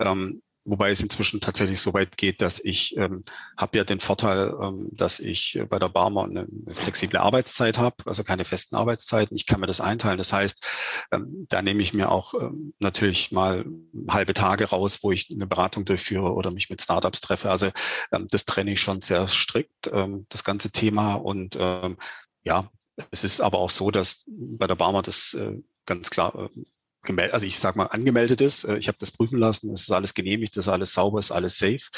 ähm, 0.00 0.42
wobei 0.70 0.90
es 0.90 1.00
inzwischen 1.00 1.40
tatsächlich 1.40 1.80
so 1.80 1.94
weit 1.94 2.16
geht, 2.16 2.40
dass 2.42 2.58
ich 2.62 2.96
ähm, 2.96 3.24
habe 3.56 3.78
ja 3.78 3.84
den 3.84 4.00
Vorteil, 4.00 4.54
ähm, 4.60 4.88
dass 4.92 5.20
ich 5.20 5.60
bei 5.68 5.78
der 5.78 5.88
Barmer 5.88 6.24
eine 6.24 6.46
flexible 6.74 7.18
Arbeitszeit 7.18 7.78
habe, 7.78 7.96
also 8.06 8.24
keine 8.24 8.44
festen 8.44 8.76
Arbeitszeiten. 8.76 9.36
Ich 9.36 9.46
kann 9.46 9.60
mir 9.60 9.66
das 9.66 9.80
einteilen. 9.80 10.18
Das 10.18 10.32
heißt, 10.32 10.64
ähm, 11.12 11.46
da 11.48 11.62
nehme 11.62 11.82
ich 11.82 11.94
mir 11.94 12.10
auch 12.10 12.34
ähm, 12.34 12.74
natürlich 12.78 13.32
mal 13.32 13.64
halbe 14.08 14.34
Tage 14.34 14.66
raus, 14.66 14.98
wo 15.02 15.12
ich 15.12 15.30
eine 15.30 15.46
Beratung 15.46 15.84
durchführe 15.84 16.32
oder 16.32 16.50
mich 16.50 16.70
mit 16.70 16.82
Startups 16.82 17.20
treffe. 17.20 17.50
Also 17.50 17.70
ähm, 18.12 18.26
das 18.30 18.44
trenne 18.44 18.72
ich 18.72 18.80
schon 18.80 19.00
sehr 19.00 19.26
strikt, 19.26 19.90
ähm, 19.92 20.26
das 20.28 20.44
ganze 20.44 20.70
Thema. 20.70 21.14
Und 21.14 21.56
ähm, 21.58 21.96
ja, 22.42 22.68
es 23.10 23.24
ist 23.24 23.40
aber 23.40 23.58
auch 23.58 23.70
so, 23.70 23.90
dass 23.90 24.24
bei 24.28 24.66
der 24.66 24.74
Barmer 24.74 25.02
das 25.02 25.34
äh, 25.34 25.60
ganz 25.86 26.10
klar 26.10 26.34
äh, 26.34 26.64
gemeldet, 27.02 27.34
also 27.34 27.46
ich 27.46 27.58
sag 27.58 27.76
mal 27.76 27.86
angemeldet 27.86 28.40
ist. 28.40 28.64
Äh, 28.64 28.78
ich 28.78 28.88
habe 28.88 28.98
das 28.98 29.10
prüfen 29.10 29.38
lassen, 29.38 29.72
es 29.72 29.82
ist 29.82 29.92
alles 29.92 30.14
genehmigt, 30.14 30.56
es 30.56 30.66
ist 30.66 30.72
alles 30.72 30.94
sauber, 30.94 31.18
es 31.18 31.26
ist 31.26 31.36
alles 31.36 31.58
safe. 31.58 31.90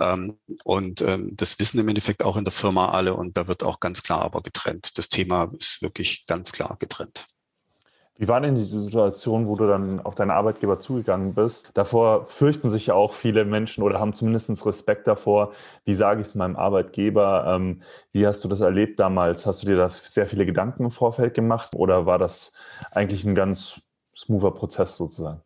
Ähm, 0.00 0.38
und 0.64 1.00
ähm, 1.02 1.30
das 1.36 1.58
wissen 1.58 1.78
im 1.78 1.88
Endeffekt 1.88 2.22
auch 2.22 2.36
in 2.36 2.44
der 2.44 2.52
Firma 2.52 2.90
alle 2.90 3.14
und 3.14 3.36
da 3.36 3.48
wird 3.48 3.62
auch 3.62 3.80
ganz 3.80 4.02
klar 4.02 4.22
aber 4.22 4.42
getrennt. 4.42 4.98
Das 4.98 5.08
Thema 5.08 5.52
ist 5.58 5.82
wirklich 5.82 6.26
ganz 6.26 6.52
klar 6.52 6.76
getrennt. 6.78 7.26
Wie 8.18 8.28
war 8.28 8.40
denn 8.40 8.54
diese 8.54 8.78
Situation, 8.78 9.48
wo 9.48 9.56
du 9.56 9.66
dann 9.66 9.98
auf 9.98 10.14
deinen 10.14 10.30
Arbeitgeber 10.30 10.78
zugegangen 10.78 11.34
bist? 11.34 11.70
Davor 11.74 12.26
fürchten 12.26 12.68
sich 12.68 12.86
ja 12.86 12.94
auch 12.94 13.14
viele 13.14 13.44
Menschen 13.44 13.82
oder 13.82 13.98
haben 13.98 14.12
zumindest 14.12 14.64
Respekt 14.66 15.08
davor. 15.08 15.54
Wie 15.84 15.94
sage 15.94 16.20
ich 16.20 16.28
es 16.28 16.34
meinem 16.34 16.54
Arbeitgeber? 16.56 17.46
Ähm, 17.48 17.82
wie 18.12 18.26
hast 18.26 18.44
du 18.44 18.48
das 18.48 18.60
erlebt 18.60 19.00
damals? 19.00 19.46
Hast 19.46 19.62
du 19.62 19.66
dir 19.66 19.76
da 19.76 19.88
sehr 19.88 20.26
viele 20.26 20.44
Gedanken 20.46 20.84
im 20.84 20.90
Vorfeld 20.90 21.34
gemacht 21.34 21.74
oder 21.74 22.04
war 22.06 22.18
das 22.18 22.52
eigentlich 22.90 23.24
ein 23.24 23.34
ganz 23.34 23.80
smoother 24.16 24.50
Prozess 24.50 24.96
sozusagen? 24.96 25.42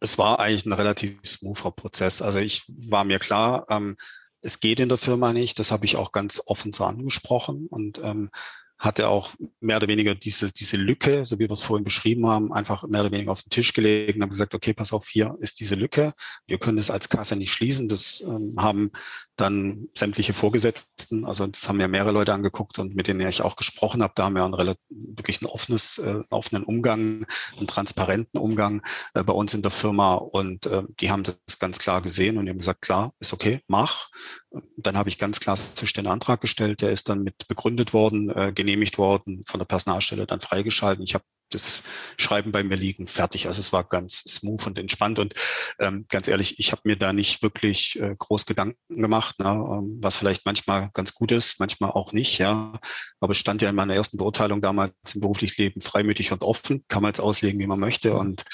Es 0.00 0.18
war 0.18 0.40
eigentlich 0.40 0.66
ein 0.66 0.72
relativ 0.72 1.18
smoother 1.24 1.70
Prozess. 1.70 2.20
Also 2.20 2.38
ich 2.38 2.64
war 2.68 3.04
mir 3.04 3.18
klar, 3.18 3.66
ähm, 3.70 3.96
es 4.42 4.60
geht 4.60 4.80
in 4.80 4.88
der 4.88 4.98
Firma 4.98 5.32
nicht. 5.32 5.58
Das 5.58 5.72
habe 5.72 5.86
ich 5.86 5.96
auch 5.96 6.12
ganz 6.12 6.42
offen 6.46 6.72
so 6.72 6.84
angesprochen 6.84 7.66
und 7.68 8.00
ähm, 8.02 8.30
hatte 8.78 9.08
auch 9.08 9.30
mehr 9.60 9.78
oder 9.78 9.88
weniger 9.88 10.14
diese, 10.14 10.52
diese 10.52 10.76
Lücke, 10.76 11.24
so 11.24 11.38
wie 11.38 11.48
wir 11.48 11.50
es 11.50 11.62
vorhin 11.62 11.84
beschrieben 11.84 12.26
haben, 12.26 12.52
einfach 12.52 12.82
mehr 12.82 13.00
oder 13.00 13.10
weniger 13.10 13.32
auf 13.32 13.42
den 13.42 13.50
Tisch 13.50 13.72
gelegt 13.72 14.16
und 14.16 14.22
haben 14.22 14.30
gesagt, 14.30 14.54
okay, 14.54 14.74
pass 14.74 14.92
auf, 14.92 15.08
hier 15.08 15.34
ist 15.40 15.60
diese 15.60 15.74
Lücke. 15.74 16.12
Wir 16.46 16.58
können 16.58 16.76
es 16.76 16.90
als 16.90 17.08
Kasse 17.08 17.36
nicht 17.36 17.52
schließen. 17.52 17.88
Das 17.88 18.20
ähm, 18.20 18.54
haben 18.58 18.92
dann 19.36 19.88
sämtliche 19.94 20.32
Vorgesetzten, 20.32 21.24
also 21.24 21.46
das 21.46 21.68
haben 21.68 21.80
ja 21.80 21.88
mehrere 21.88 22.12
Leute 22.12 22.32
angeguckt 22.32 22.78
und 22.78 22.94
mit 22.94 23.08
denen 23.08 23.20
ich 23.20 23.42
auch 23.42 23.56
gesprochen 23.56 24.02
habe, 24.02 24.12
da 24.16 24.24
haben 24.24 24.34
wir 24.34 24.44
einen 24.44 24.54
relativ, 24.54 24.86
wirklich 24.88 25.42
ein 25.42 25.46
offenes, 25.46 25.98
äh, 25.98 26.20
offenen 26.30 26.64
Umgang, 26.64 27.26
einen 27.56 27.66
transparenten 27.66 28.40
Umgang 28.40 28.82
äh, 29.14 29.22
bei 29.22 29.32
uns 29.32 29.54
in 29.54 29.62
der 29.62 29.70
Firma 29.70 30.14
und 30.14 30.66
äh, 30.66 30.82
die 31.00 31.10
haben 31.10 31.22
das 31.22 31.58
ganz 31.58 31.78
klar 31.78 32.02
gesehen 32.02 32.38
und 32.38 32.48
haben 32.48 32.58
gesagt, 32.58 32.82
klar, 32.82 33.12
ist 33.20 33.32
okay, 33.32 33.60
mach. 33.68 34.08
Dann 34.78 34.96
habe 34.96 35.08
ich 35.08 35.18
ganz 35.18 35.40
klar 35.40 35.58
einen 35.96 36.06
Antrag 36.06 36.40
gestellt, 36.40 36.82
der 36.82 36.90
ist 36.90 37.08
dann 37.08 37.22
mit 37.22 37.46
begründet 37.48 37.92
worden, 37.92 38.30
äh, 38.30 38.52
genehmigt 38.52 38.98
worden, 38.98 39.44
von 39.46 39.58
der 39.60 39.66
Personalstelle 39.66 40.26
dann 40.26 40.40
freigeschalten. 40.40 41.04
Ich 41.04 41.14
habe 41.14 41.24
das 41.50 41.82
Schreiben 42.16 42.52
bei 42.52 42.62
mir 42.62 42.76
liegen, 42.76 43.06
fertig. 43.06 43.46
Also 43.46 43.60
es 43.60 43.72
war 43.72 43.84
ganz 43.84 44.18
smooth 44.26 44.66
und 44.66 44.78
entspannt. 44.78 45.18
Und 45.18 45.34
ähm, 45.78 46.06
ganz 46.08 46.28
ehrlich, 46.28 46.58
ich 46.58 46.72
habe 46.72 46.82
mir 46.84 46.96
da 46.96 47.12
nicht 47.12 47.42
wirklich 47.42 47.98
äh, 48.00 48.14
groß 48.18 48.46
Gedanken 48.46 48.76
gemacht, 48.88 49.38
ne, 49.38 49.48
ähm, 49.48 49.98
was 50.00 50.16
vielleicht 50.16 50.46
manchmal 50.46 50.90
ganz 50.92 51.14
gut 51.14 51.32
ist, 51.32 51.60
manchmal 51.60 51.90
auch 51.90 52.12
nicht, 52.12 52.38
ja. 52.38 52.78
Aber 53.20 53.32
es 53.32 53.38
stand 53.38 53.62
ja 53.62 53.70
in 53.70 53.76
meiner 53.76 53.94
ersten 53.94 54.16
Beurteilung 54.18 54.60
damals 54.60 54.92
im 55.14 55.20
beruflichen 55.20 55.62
Leben 55.62 55.80
freimütig 55.80 56.32
und 56.32 56.42
offen, 56.42 56.84
kann 56.88 57.02
man 57.02 57.10
jetzt 57.10 57.20
auslegen, 57.20 57.60
wie 57.60 57.66
man 57.66 57.80
möchte. 57.80 58.14
Und 58.14 58.44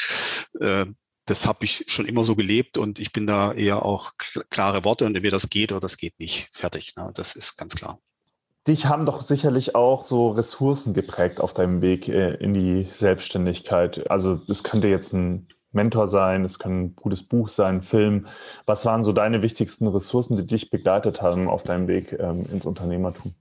äh, 0.61 0.87
das 1.27 1.47
habe 1.47 1.65
ich 1.65 1.85
schon 1.87 2.07
immer 2.07 2.25
so 2.25 2.35
gelebt 2.35 2.79
und 2.79 2.99
ich 2.99 3.13
bin 3.13 3.27
da 3.27 3.53
eher 3.53 3.85
auch 3.85 4.13
klare 4.51 4.85
Worte 4.85 5.05
und 5.05 5.15
entweder 5.15 5.37
das 5.37 5.49
geht 5.49 5.73
oder 5.73 5.81
das 5.81 5.97
geht 5.97 6.19
nicht. 6.19 6.49
Fertig. 6.53 6.97
Ne? 6.97 7.11
Das 7.15 7.37
ist 7.37 7.57
ganz 7.57 7.75
klar. 7.75 8.01
Dich 8.69 8.87
haben 8.87 9.07
doch 9.07 9.23
sicherlich 9.23 9.75
auch 9.75 10.03
so 10.03 10.31
Ressourcen 10.31 10.95
geprägt 10.95 11.41
auf 11.41 11.53
deinem 11.53 11.83
Weg 11.83 12.09
äh, 12.09 12.35
in 12.35 12.55
die 12.55 12.89
Selbstständigkeit. 12.93 14.09
Also 14.11 14.41
es 14.49 14.63
könnte 14.63 14.89
jetzt 14.89 15.13
ein 15.13 15.49
Mentor 15.73 16.07
sein, 16.07 16.45
es 16.45 16.59
kann 16.59 16.83
ein 16.83 16.97
gutes 16.97 17.23
Buch 17.23 17.49
sein, 17.49 17.77
ein 17.77 17.83
Film. 17.83 18.27
Was 18.67 18.85
waren 18.85 19.03
so 19.03 19.13
deine 19.13 19.43
wichtigsten 19.43 19.89
Ressourcen, 19.89 20.37
die 20.37 20.47
dich 20.47 20.71
begleitet 20.71 21.23
haben 21.23 21.49
auf 21.49 21.65
deinem 21.65 21.89
Weg 21.89 22.13
ähm, 22.13 22.47
ins 22.53 22.67
Unternehmertum? 22.67 23.35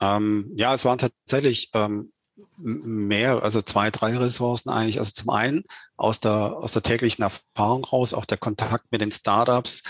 Ähm, 0.00 0.52
ja, 0.54 0.74
es 0.74 0.84
waren 0.84 0.98
tatsächlich 0.98 1.70
ähm, 1.74 2.12
mehr, 2.56 3.42
also 3.42 3.60
zwei, 3.62 3.90
drei 3.90 4.16
Ressourcen 4.16 4.70
eigentlich. 4.70 4.98
Also 4.98 5.12
zum 5.12 5.30
einen 5.30 5.64
aus 5.96 6.20
der, 6.20 6.56
aus 6.56 6.72
der 6.72 6.82
täglichen 6.82 7.22
Erfahrung 7.22 7.84
raus, 7.84 8.14
auch 8.14 8.24
der 8.24 8.38
Kontakt 8.38 8.86
mit 8.90 9.00
den 9.00 9.12
Startups, 9.12 9.84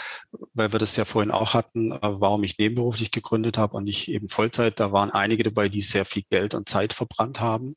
weil 0.52 0.72
wir 0.72 0.78
das 0.78 0.96
ja 0.96 1.04
vorhin 1.04 1.30
auch 1.30 1.54
hatten, 1.54 1.92
äh, 1.92 1.98
warum 2.02 2.42
ich 2.44 2.58
nebenberuflich 2.58 3.10
gegründet 3.10 3.58
habe 3.58 3.76
und 3.76 3.84
nicht 3.84 4.08
eben 4.08 4.28
Vollzeit. 4.28 4.80
Da 4.80 4.92
waren 4.92 5.10
einige 5.10 5.44
dabei, 5.44 5.68
die 5.68 5.80
sehr 5.80 6.04
viel 6.04 6.24
Geld 6.30 6.54
und 6.54 6.68
Zeit 6.68 6.92
verbrannt 6.92 7.40
haben. 7.40 7.76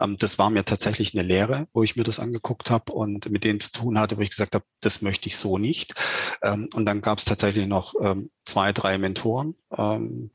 Ähm, 0.00 0.16
das 0.18 0.38
war 0.38 0.50
mir 0.50 0.64
tatsächlich 0.64 1.14
eine 1.14 1.26
Lehre, 1.26 1.66
wo 1.72 1.82
ich 1.82 1.96
mir 1.96 2.04
das 2.04 2.20
angeguckt 2.20 2.70
habe 2.70 2.92
und 2.92 3.30
mit 3.30 3.44
denen 3.44 3.60
zu 3.60 3.72
tun 3.72 3.98
hatte, 3.98 4.16
wo 4.16 4.20
ich 4.20 4.30
gesagt 4.30 4.54
habe, 4.54 4.64
das 4.80 5.02
möchte 5.02 5.28
ich 5.28 5.36
so 5.36 5.58
nicht. 5.58 5.94
Ähm, 6.42 6.68
und 6.74 6.86
dann 6.86 7.02
gab 7.02 7.18
es 7.18 7.24
tatsächlich 7.24 7.66
noch 7.66 7.94
ähm, 8.00 8.30
zwei, 8.44 8.72
drei 8.72 8.98
Mentoren, 8.98 9.56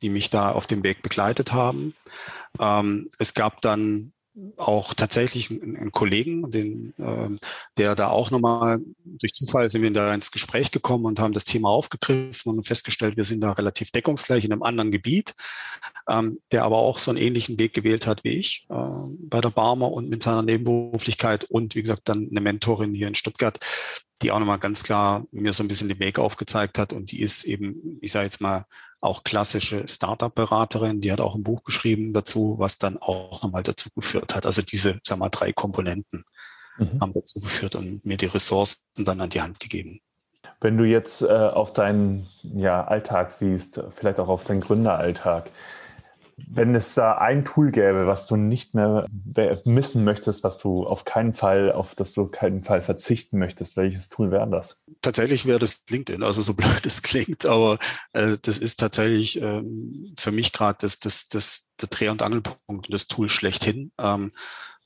die 0.02 0.10
mich 0.10 0.32
da 0.32 0.52
auf 0.52 0.65
dem 0.65 0.84
Weg 0.84 1.04
begleitet 1.04 1.54
haben. 1.54 1.94
Es 2.58 3.34
gab 3.34 3.62
dann 3.62 4.14
auch 4.58 4.94
tatsächlich 4.94 5.52
einen, 5.52 5.76
einen 5.76 5.92
Kollegen, 5.92 6.52
den, 6.52 6.94
äh, 6.98 7.30
der 7.78 7.96
da 7.96 8.10
auch 8.10 8.32
nochmal 8.32 8.80
durch 9.04 9.34
Zufall 9.34 9.70
sind 9.70 9.82
wir 9.82 9.92
da 9.92 10.14
ins 10.14 10.32
Gespräch 10.32 10.72
gekommen 10.72 11.06
und 11.06 11.20
haben 11.20 11.34
das 11.34 11.46
Thema 11.46 11.70
aufgegriffen 11.70 12.54
und 12.54 12.66
festgestellt, 12.66 13.18
wir 13.18 13.24
sind 13.24 13.42
da 13.42 13.52
relativ 13.52 13.92
deckungsgleich 13.92 14.46
in 14.46 14.52
einem 14.52 14.64
anderen 14.64 14.92
Gebiet, 14.92 15.36
ähm, 16.08 16.40
der 16.52 16.64
aber 16.64 16.78
auch 16.78 17.00
so 17.00 17.12
einen 17.12 17.20
ähnlichen 17.20 17.60
Weg 17.60 17.74
gewählt 17.74 18.08
hat 18.08 18.24
wie 18.24 18.38
ich 18.38 18.66
äh, 18.70 18.76
bei 18.76 19.42
der 19.42 19.50
Barmer 19.50 19.92
und 19.92 20.10
mit 20.10 20.24
seiner 20.24 20.44
Nebenberuflichkeit 20.44 21.46
und 21.46 21.76
wie 21.76 21.82
gesagt 21.82 22.04
dann 22.06 22.28
eine 22.30 22.42
Mentorin 22.42 22.94
hier 22.94 23.08
in 23.08 23.16
Stuttgart, 23.16 23.60
die 24.21 24.32
auch 24.32 24.39
nochmal 24.39 24.60
ganz 24.60 24.84
klar 24.84 25.25
mir 25.32 25.53
so 25.53 25.63
ein 25.63 25.67
bisschen 25.67 25.89
den 25.89 25.99
Weg 25.99 26.19
aufgezeigt 26.19 26.77
hat 26.77 26.93
und 26.93 27.12
die 27.12 27.21
ist 27.21 27.43
eben, 27.43 27.97
ich 28.01 28.12
sage 28.12 28.25
jetzt 28.25 28.41
mal, 28.41 28.65
auch 29.01 29.23
klassische 29.23 29.88
Startup-Beraterin, 29.88 30.99
die 30.99 31.12
hat 31.12 31.21
auch 31.21 31.36
ein 31.36 31.43
Buch 31.43 31.63
geschrieben 31.63 32.13
dazu, 32.13 32.55
was 32.60 32.77
dann 32.77 32.97
auch 32.97 33.41
nochmal 33.41 33.63
dazu 33.63 33.89
geführt 33.95 34.36
hat. 34.36 34.45
Also 34.45 34.62
diese, 34.62 34.99
sag 35.03 35.19
mal, 35.19 35.29
drei 35.29 35.53
Komponenten 35.53 36.25
mhm. 36.77 36.99
haben 36.99 37.13
dazu 37.13 37.39
geführt 37.39 37.75
und 37.75 38.05
mir 38.05 38.17
die 38.17 38.25
Ressourcen 38.25 38.84
dann 38.97 39.21
an 39.21 39.29
die 39.29 39.41
Hand 39.41 39.60
gegeben. 39.60 40.01
Wenn 40.62 40.77
du 40.77 40.84
jetzt 40.84 41.21
äh, 41.21 41.27
auf 41.27 41.71
deinen 41.71 42.27
ja, 42.43 42.84
Alltag 42.86 43.32
siehst, 43.32 43.79
vielleicht 43.95 44.19
auch 44.19 44.27
auf 44.27 44.43
deinen 44.43 44.60
Gründeralltag, 44.60 45.49
wenn 46.47 46.75
es 46.75 46.93
da 46.93 47.17
ein 47.17 47.45
Tool 47.45 47.71
gäbe, 47.71 48.08
was 48.08 48.28
du 48.28 48.36
nicht 48.36 48.73
mehr 48.73 49.06
missen 49.65 50.04
möchtest, 50.04 50.43
was 50.43 50.58
du 50.58 50.86
auf 50.86 51.06
keinen 51.06 51.34
Fall, 51.34 51.71
auf 51.71 51.95
das 51.95 52.13
du 52.13 52.28
keinen 52.28 52.63
Fall 52.63 52.82
verzichten 52.82 53.38
möchtest, 53.39 53.75
welches 53.75 54.10
Tool 54.10 54.32
wäre 54.32 54.49
das? 54.49 54.78
Tatsächlich 55.02 55.45
wäre 55.45 55.60
das 55.60 55.82
LinkedIn, 55.89 56.23
also 56.23 56.41
so 56.41 56.54
blöd 56.56 56.86
es 56.86 57.02
klingt, 57.02 57.45
aber 57.45 57.80
äh, 58.13 58.38
das 58.41 58.58
ist 58.58 58.80
tatsächlich 58.80 59.41
ähm, 59.41 60.13
für 60.17 60.32
mich 60.32 60.54
gerade 60.54 60.78
das, 60.82 60.99
das, 60.99 61.28
das, 61.28 61.71
der 61.82 61.89
Dreh- 61.89 62.10
und 62.10 62.21
Angelpunkt, 62.21 62.91
das 62.93 63.08
Tool 63.08 63.30
schlechthin. 63.30 63.91
Ähm, 63.99 64.32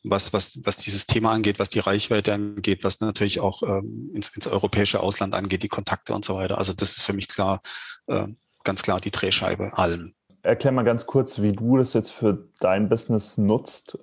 was, 0.03 0.33
was, 0.33 0.59
was 0.63 0.77
dieses 0.77 1.05
Thema 1.05 1.31
angeht, 1.31 1.59
was 1.59 1.69
die 1.69 1.79
Reichweite 1.79 2.33
angeht, 2.33 2.83
was 2.83 2.99
natürlich 2.99 3.39
auch 3.39 3.63
ähm, 3.63 4.11
ins, 4.13 4.29
ins 4.29 4.47
europäische 4.47 4.99
Ausland 4.99 5.33
angeht, 5.33 5.63
die 5.63 5.69
Kontakte 5.69 6.13
und 6.13 6.25
so 6.25 6.35
weiter. 6.35 6.57
Also 6.57 6.73
das 6.73 6.97
ist 6.97 7.03
für 7.03 7.13
mich 7.13 7.29
klar, 7.29 7.61
äh, 8.07 8.27
ganz 8.63 8.83
klar 8.83 8.99
die 8.99 9.11
Drehscheibe 9.11 9.77
allem. 9.77 10.13
Erklär 10.43 10.73
mal 10.73 10.83
ganz 10.83 11.05
kurz, 11.05 11.41
wie 11.41 11.53
du 11.53 11.77
das 11.77 11.93
jetzt 11.93 12.11
für 12.11 12.49
dein 12.59 12.89
Business 12.89 13.37
nutzt. 13.37 13.97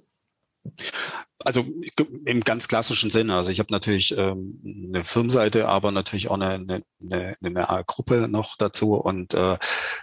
Also 1.44 1.64
im 2.24 2.40
ganz 2.40 2.68
klassischen 2.68 3.10
Sinne. 3.10 3.34
Also 3.34 3.50
ich 3.50 3.60
habe 3.60 3.72
natürlich 3.72 4.16
ähm, 4.16 4.60
eine 4.88 5.04
Firmenseite, 5.04 5.68
aber 5.68 5.90
natürlich 5.90 6.28
auch 6.28 6.38
eine, 6.38 6.82
eine, 7.02 7.34
eine 7.42 7.84
Gruppe 7.86 8.28
noch 8.28 8.56
dazu. 8.56 8.94
Und 8.94 9.34
äh, 9.34 9.56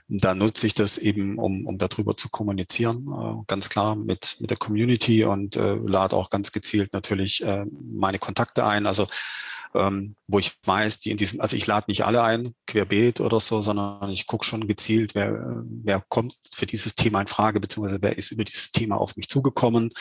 da 0.08 0.36
nutze 0.36 0.67
ich 0.67 0.73
das 0.73 0.97
eben, 0.97 1.38
um, 1.39 1.65
um 1.65 1.78
darüber 1.78 2.17
zu 2.17 2.30
kommunizieren, 2.30 3.08
äh, 3.08 3.43
ganz 3.47 3.69
klar 3.69 3.95
mit, 3.95 4.38
mit 4.39 4.50
der 4.50 4.58
Community 4.58 5.23
und 5.23 5.56
äh, 5.56 5.76
lade 5.76 6.15
auch 6.15 6.30
ganz 6.30 6.52
gezielt 6.52 6.93
natürlich 6.93 7.43
äh, 7.43 7.65
meine 7.71 8.19
Kontakte 8.19 8.65
ein. 8.65 8.88
Also 8.88 9.08
ähm, 9.73 10.15
wo 10.27 10.39
ich 10.39 10.58
weiß, 10.63 10.99
die 10.99 11.12
in 11.12 11.17
diesem, 11.17 11.41
also 11.41 11.56
ich 11.56 11.67
lade 11.67 11.86
nicht 11.88 12.06
alle 12.06 12.23
ein, 12.23 12.53
querbeet 12.65 13.21
oder 13.21 13.39
so, 13.39 13.62
sondern 13.62 14.10
ich 14.10 14.27
gucke 14.27 14.45
schon 14.45 14.67
gezielt, 14.67 15.15
wer, 15.15 15.63
wer 15.63 16.03
kommt 16.10 16.36
für 16.53 16.65
dieses 16.65 16.95
Thema 16.95 17.21
in 17.21 17.27
Frage, 17.27 17.60
beziehungsweise 17.60 18.01
wer 18.01 18.17
ist 18.17 18.32
über 18.32 18.43
dieses 18.43 18.71
Thema 18.71 18.97
auf 18.97 19.15
mich 19.17 19.30
zugekommen. 19.30 19.91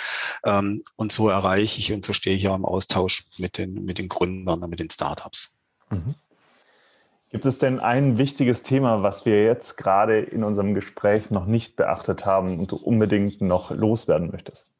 Ähm, 0.44 0.82
und 0.96 1.12
so 1.12 1.28
erreiche 1.28 1.80
ich 1.80 1.92
und 1.92 2.04
so 2.04 2.12
stehe 2.12 2.36
ich 2.36 2.48
auch 2.48 2.56
im 2.56 2.64
Austausch 2.64 3.24
mit 3.38 3.58
den, 3.58 3.84
mit 3.84 3.98
den 3.98 4.08
Gründern 4.08 4.62
und 4.62 4.70
mit 4.70 4.80
den 4.80 4.90
Startups. 4.90 5.58
Mhm. 5.90 6.14
Gibt 7.30 7.44
es 7.44 7.58
denn 7.58 7.80
ein 7.80 8.18
wichtiges 8.18 8.62
Thema, 8.62 9.02
was 9.02 9.26
wir 9.26 9.44
jetzt 9.44 9.76
gerade 9.76 10.20
in 10.20 10.44
unserem 10.44 10.74
Gespräch 10.74 11.30
noch 11.30 11.46
nicht 11.46 11.76
beachtet 11.76 12.24
haben 12.24 12.60
und 12.60 12.70
du 12.70 12.76
unbedingt 12.76 13.40
noch 13.40 13.70
loswerden 13.72 14.30
möchtest? 14.30 14.75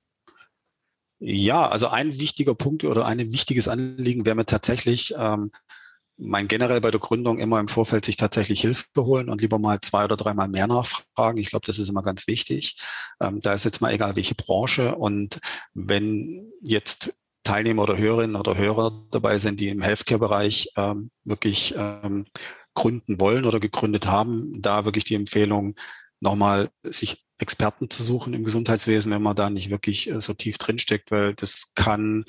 Ja, 1.19 1.69
also 1.69 1.89
ein 1.89 2.19
wichtiger 2.19 2.55
Punkt 2.55 2.85
oder 2.85 3.07
ein 3.07 3.19
wichtiges 3.33 3.69
Anliegen 3.69 4.27
wäre 4.27 4.37
mir 4.37 4.45
tatsächlich, 4.47 5.15
ähm, 5.17 5.51
mein 6.19 6.49
generell 6.49 6.81
bei 6.81 6.91
der 6.91 7.01
Gründung 7.01 7.39
immer 7.39 7.61
im 7.61 7.69
Vorfeld 7.69 8.05
sich 8.05 8.17
tatsächlich 8.17 8.61
Hilfe 8.63 8.87
holen 8.99 9.29
und 9.29 9.41
lieber 9.43 9.59
mal 9.59 9.81
zwei 9.83 10.05
oder 10.05 10.17
dreimal 10.17 10.49
mehr 10.49 10.67
nachfragen. 10.67 11.39
Ich 11.39 11.51
glaube, 11.51 11.67
das 11.67 11.79
ist 11.79 11.89
immer 11.91 12.03
ganz 12.03 12.27
wichtig. 12.27 12.79
Ähm, 13.21 13.41
da 13.41 13.55
ist 13.55 13.65
jetzt 13.65 13.81
mal 13.81 13.93
egal, 13.93 14.17
welche 14.17 14.35
Branche. 14.35 14.95
Und 14.97 15.41
wenn 15.75 16.53
jetzt 16.63 17.15
Teilnehmer 17.45 17.83
oder 17.83 17.99
Hörerinnen 17.99 18.37
oder 18.37 18.57
Hörer 18.57 19.07
dabei 19.11 19.39
sind, 19.39 19.61
die 19.61 19.69
im 19.69 19.83
Healthcare-Bereich 19.83 20.71
ähm, 20.77 21.11
wirklich 21.25 21.75
ähm, 21.77 22.27
gründen 22.75 23.21
wollen 23.21 23.45
oder 23.45 23.61
gegründet 23.61 24.07
haben, 24.07 24.61
da 24.63 24.85
wirklich 24.85 25.05
die 25.05 25.15
Empfehlung, 25.15 25.77
nochmal 26.21 26.71
sich 26.83 27.26
Experten 27.39 27.91
zu 27.91 28.03
suchen 28.03 28.35
im 28.35 28.45
Gesundheitswesen, 28.45 29.13
wenn 29.13 29.23
man 29.23 29.37
da 29.37 29.51
nicht 29.51 29.71
wirklich 29.71 30.11
äh, 30.11 30.21
so 30.21 30.35
tief 30.35 30.59
drinsteckt, 30.59 31.11
weil 31.11 31.35
das 31.35 31.75
kann 31.75 32.25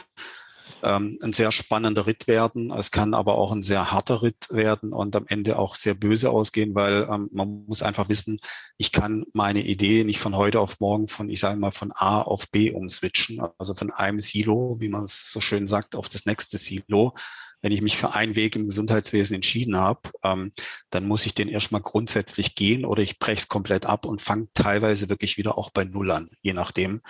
ähm, 0.84 1.18
ein 1.22 1.34
sehr 1.34 1.52
spannender 1.52 2.08
Ritt 2.08 2.28
werden. 2.28 2.72
Es 2.72 2.92
kann 2.92 3.14
aber 3.14 3.36
auch 3.36 3.52
ein 3.52 3.64
sehr 3.64 3.92
harter 3.92 4.22
Ritt 4.22 4.48
werden 4.52 4.94
und 4.94 5.16
am 5.16 5.26
Ende 5.28 5.58
auch 5.58 5.76
sehr 5.76 5.96
böse 5.96 6.30
ausgehen, 6.30 6.76
weil 6.76 7.08
ähm, 7.10 7.30
man 7.32 7.66
muss 7.68 7.84
einfach 7.84 8.10
wissen, 8.10 8.40
ich 8.78 8.92
kann 8.92 9.26
meine 9.34 9.64
Idee 9.64 10.04
nicht 10.04 10.20
von 10.20 10.36
heute 10.36 10.60
auf 10.60 10.80
morgen 10.80 11.08
von, 11.08 11.30
ich 11.30 11.40
sage 11.40 11.60
mal, 11.60 11.72
von 11.72 11.92
A 11.94 12.22
auf 12.22 12.50
B 12.52 12.72
umswitchen, 12.72 13.42
also 13.58 13.74
von 13.74 13.92
einem 13.92 14.20
Silo, 14.20 14.78
wie 14.80 14.90
man 14.90 15.04
es 15.04 15.32
so 15.32 15.42
schön 15.42 15.68
sagt, 15.68 15.96
auf 15.96 16.10
das 16.10 16.26
nächste 16.26 16.58
Silo 16.58 17.16
wenn 17.62 17.72
ich 17.72 17.82
mich 17.82 17.98
für 17.98 18.14
einen 18.14 18.36
Weg 18.36 18.56
im 18.56 18.68
Gesundheitswesen 18.68 19.36
entschieden 19.36 19.78
habe, 19.78 20.10
ähm, 20.24 20.52
dann 20.90 21.08
muss 21.08 21.26
ich 21.26 21.34
den 21.34 21.50
erstmal 21.50 21.82
grundsätzlich 21.82 22.56
gehen 22.56 22.86
oder 22.86 23.02
ich 23.02 23.20
breche 23.20 23.42
es 23.42 23.48
komplett 23.48 23.86
ab 23.86 24.06
und 24.06 24.22
fange 24.22 24.48
teilweise 24.54 25.10
wirklich 25.10 25.38
wieder 25.38 25.58
auch 25.58 25.72
bei 25.72 25.84
Null 25.84 26.12
an, 26.12 26.30
je 26.42 26.54
nachdem. 26.54 27.02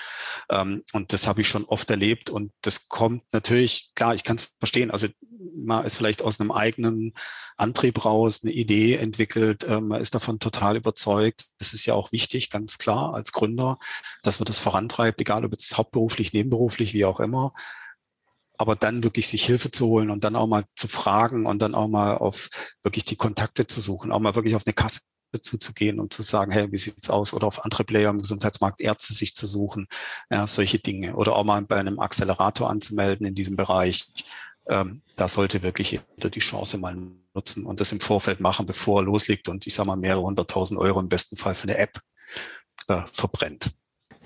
Ähm, 0.49 0.83
und 0.93 1.13
das 1.13 1.27
habe 1.27 1.41
ich 1.41 1.47
schon 1.47 1.65
oft 1.65 1.89
erlebt 1.89 2.29
und 2.29 2.51
das 2.61 2.87
kommt 2.87 3.23
natürlich, 3.33 3.91
klar, 3.95 4.15
ich 4.15 4.23
kann 4.23 4.37
es 4.37 4.51
verstehen, 4.59 4.91
also 4.91 5.07
man 5.55 5.85
ist 5.85 5.97
vielleicht 5.97 6.21
aus 6.21 6.39
einem 6.39 6.51
eigenen 6.51 7.13
Antrieb 7.57 8.05
raus 8.05 8.41
eine 8.43 8.53
Idee 8.53 8.95
entwickelt, 8.95 9.63
äh, 9.63 9.81
man 9.81 10.01
ist 10.01 10.15
davon 10.15 10.39
total 10.39 10.77
überzeugt. 10.77 11.45
Das 11.57 11.73
ist 11.73 11.85
ja 11.85 11.93
auch 11.93 12.11
wichtig, 12.11 12.49
ganz 12.49 12.77
klar, 12.77 13.13
als 13.13 13.31
Gründer, 13.31 13.77
dass 14.23 14.39
man 14.39 14.45
das 14.45 14.59
vorantreibt, 14.59 15.19
egal 15.19 15.45
ob 15.45 15.53
es 15.53 15.77
hauptberuflich, 15.77 16.33
nebenberuflich, 16.33 16.93
wie 16.93 17.05
auch 17.05 17.19
immer 17.19 17.53
aber 18.57 18.75
dann 18.75 19.03
wirklich 19.03 19.27
sich 19.27 19.45
Hilfe 19.45 19.71
zu 19.71 19.87
holen 19.87 20.09
und 20.09 20.23
dann 20.23 20.35
auch 20.35 20.47
mal 20.47 20.63
zu 20.75 20.87
fragen 20.87 21.45
und 21.45 21.61
dann 21.61 21.75
auch 21.75 21.87
mal 21.87 22.17
auf 22.17 22.49
wirklich 22.83 23.05
die 23.05 23.15
Kontakte 23.15 23.67
zu 23.67 23.79
suchen, 23.79 24.11
auch 24.11 24.19
mal 24.19 24.35
wirklich 24.35 24.55
auf 24.55 24.65
eine 24.65 24.73
Kasse 24.73 25.01
zuzugehen 25.41 25.99
und 25.99 26.13
zu 26.13 26.23
sagen, 26.23 26.51
hey, 26.51 26.71
wie 26.71 26.77
sieht's 26.77 27.09
aus? 27.09 27.33
Oder 27.33 27.47
auf 27.47 27.63
andere 27.63 27.83
Player 27.83 28.09
im 28.09 28.19
Gesundheitsmarkt 28.19 28.79
Ärzte 28.79 29.13
sich 29.13 29.35
zu 29.35 29.45
suchen, 29.45 29.87
ja, 30.29 30.47
solche 30.47 30.79
Dinge. 30.79 31.15
Oder 31.15 31.35
auch 31.35 31.43
mal 31.43 31.61
bei 31.63 31.77
einem 31.77 31.99
Accelerator 31.99 32.69
anzumelden 32.69 33.25
in 33.25 33.35
diesem 33.35 33.55
Bereich. 33.55 34.05
Ähm, 34.67 35.01
da 35.15 35.27
sollte 35.27 35.63
wirklich 35.63 35.91
jeder 35.91 36.29
die 36.29 36.39
Chance 36.39 36.77
mal 36.77 36.95
nutzen 37.33 37.65
und 37.65 37.79
das 37.79 37.91
im 37.91 37.99
Vorfeld 37.99 38.39
machen, 38.39 38.65
bevor 38.65 39.01
er 39.01 39.05
loslegt 39.05 39.47
und 39.47 39.65
ich 39.67 39.73
sage 39.73 39.87
mal 39.87 39.95
mehrere 39.95 40.23
hunderttausend 40.23 40.79
Euro 40.79 40.99
im 40.99 41.09
besten 41.09 41.37
Fall 41.37 41.55
für 41.55 41.63
eine 41.63 41.77
App 41.77 42.01
äh, 42.87 43.01
verbrennt. 43.11 43.76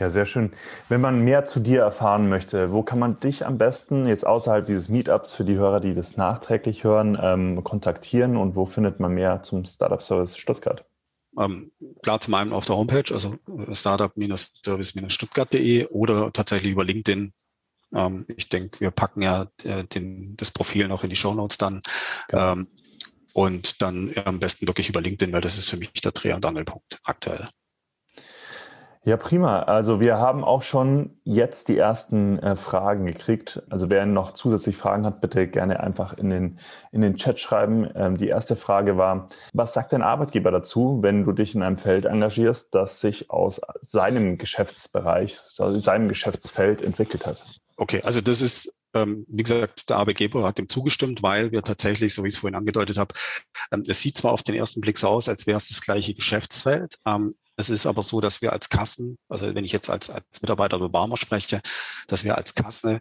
Ja, 0.01 0.09
sehr 0.09 0.25
schön. 0.25 0.51
Wenn 0.89 0.99
man 0.99 1.19
mehr 1.19 1.45
zu 1.45 1.59
dir 1.59 1.81
erfahren 1.81 2.27
möchte, 2.27 2.71
wo 2.71 2.81
kann 2.81 2.97
man 2.97 3.19
dich 3.19 3.45
am 3.45 3.59
besten 3.59 4.07
jetzt 4.07 4.25
außerhalb 4.25 4.65
dieses 4.65 4.89
Meetups 4.89 5.35
für 5.35 5.45
die 5.45 5.53
Hörer, 5.53 5.79
die 5.79 5.93
das 5.93 6.17
nachträglich 6.17 6.83
hören, 6.83 7.15
ähm, 7.21 7.63
kontaktieren 7.63 8.35
und 8.35 8.55
wo 8.55 8.65
findet 8.65 8.99
man 8.99 9.13
mehr 9.13 9.43
zum 9.43 9.63
Startup 9.63 10.01
Service 10.01 10.35
Stuttgart? 10.35 10.83
Ähm, 11.37 11.71
klar, 12.01 12.19
zum 12.19 12.33
einen 12.33 12.51
auf 12.51 12.65
der 12.65 12.77
Homepage, 12.77 13.13
also 13.13 13.35
äh, 13.55 13.75
startup-service-stuttgart.de 13.75 15.85
oder 15.89 16.33
tatsächlich 16.33 16.71
über 16.71 16.83
LinkedIn. 16.83 17.31
Ähm, 17.93 18.25
ich 18.35 18.49
denke, 18.49 18.79
wir 18.79 18.89
packen 18.89 19.21
ja 19.21 19.45
äh, 19.63 19.83
den, 19.83 20.35
das 20.35 20.49
Profil 20.49 20.87
noch 20.87 21.03
in 21.03 21.11
die 21.11 21.15
Show 21.15 21.35
Notes 21.35 21.59
dann. 21.59 21.83
Genau. 22.27 22.53
Ähm, 22.53 22.65
und 23.33 23.83
dann 23.83 24.11
am 24.25 24.39
besten 24.39 24.65
wirklich 24.65 24.89
über 24.89 24.99
LinkedIn, 24.99 25.31
weil 25.31 25.41
das 25.41 25.59
ist 25.59 25.69
für 25.69 25.77
mich 25.77 25.91
der 25.91 26.11
Dreh- 26.11 26.33
und 26.33 26.43
Angelpunkt 26.43 26.99
aktuell. 27.03 27.47
Ja, 29.03 29.17
prima. 29.17 29.63
Also 29.63 29.99
wir 29.99 30.19
haben 30.19 30.43
auch 30.43 30.61
schon 30.61 31.17
jetzt 31.23 31.69
die 31.69 31.77
ersten 31.77 32.37
äh, 32.37 32.55
Fragen 32.55 33.07
gekriegt. 33.07 33.63
Also 33.67 33.89
wer 33.89 34.05
noch 34.05 34.33
zusätzlich 34.33 34.77
Fragen 34.77 35.07
hat, 35.07 35.21
bitte 35.21 35.47
gerne 35.47 35.79
einfach 35.79 36.13
in 36.13 36.29
den, 36.29 36.59
in 36.91 37.01
den 37.01 37.15
Chat 37.15 37.39
schreiben. 37.39 37.89
Ähm, 37.95 38.17
die 38.17 38.27
erste 38.27 38.55
Frage 38.55 38.97
war, 38.97 39.29
was 39.53 39.73
sagt 39.73 39.93
dein 39.93 40.03
Arbeitgeber 40.03 40.51
dazu, 40.51 40.99
wenn 41.01 41.25
du 41.25 41.31
dich 41.31 41.55
in 41.55 41.63
einem 41.63 41.79
Feld 41.79 42.05
engagierst, 42.05 42.75
das 42.75 42.99
sich 42.99 43.31
aus 43.31 43.59
seinem 43.81 44.37
Geschäftsbereich, 44.37 45.39
also 45.57 45.79
seinem 45.79 46.07
Geschäftsfeld 46.07 46.83
entwickelt 46.83 47.25
hat? 47.25 47.41
Okay, 47.77 48.01
also 48.03 48.21
das 48.21 48.43
ist 48.43 48.71
ähm, 48.93 49.25
wie 49.27 49.43
gesagt, 49.43 49.89
der 49.89 49.97
Arbeitgeber 49.97 50.43
hat 50.43 50.57
dem 50.57 50.69
zugestimmt, 50.69 51.23
weil 51.23 51.51
wir 51.51 51.61
tatsächlich, 51.63 52.13
so 52.13 52.23
wie 52.23 52.27
ich 52.27 52.35
es 52.35 52.39
vorhin 52.39 52.55
angedeutet 52.55 52.97
habe, 52.97 53.13
ähm, 53.71 53.83
es 53.87 54.01
sieht 54.01 54.17
zwar 54.17 54.33
auf 54.33 54.43
den 54.43 54.55
ersten 54.55 54.81
Blick 54.81 54.97
so 54.97 55.07
aus, 55.07 55.29
als 55.29 55.47
wäre 55.47 55.57
es 55.57 55.69
das 55.69 55.81
gleiche 55.81 56.13
Geschäftsfeld. 56.13 56.97
Ähm, 57.05 57.35
es 57.57 57.69
ist 57.69 57.85
aber 57.85 58.03
so, 58.03 58.21
dass 58.21 58.41
wir 58.41 58.53
als 58.53 58.69
Kassen, 58.69 59.17
also 59.29 59.53
wenn 59.53 59.65
ich 59.65 59.71
jetzt 59.71 59.89
als, 59.89 60.09
als 60.09 60.41
Mitarbeiter 60.41 60.77
über 60.77 60.89
Barmer 60.89 61.17
spreche, 61.17 61.61
dass 62.07 62.23
wir 62.23 62.37
als 62.37 62.55
Kasse 62.55 62.99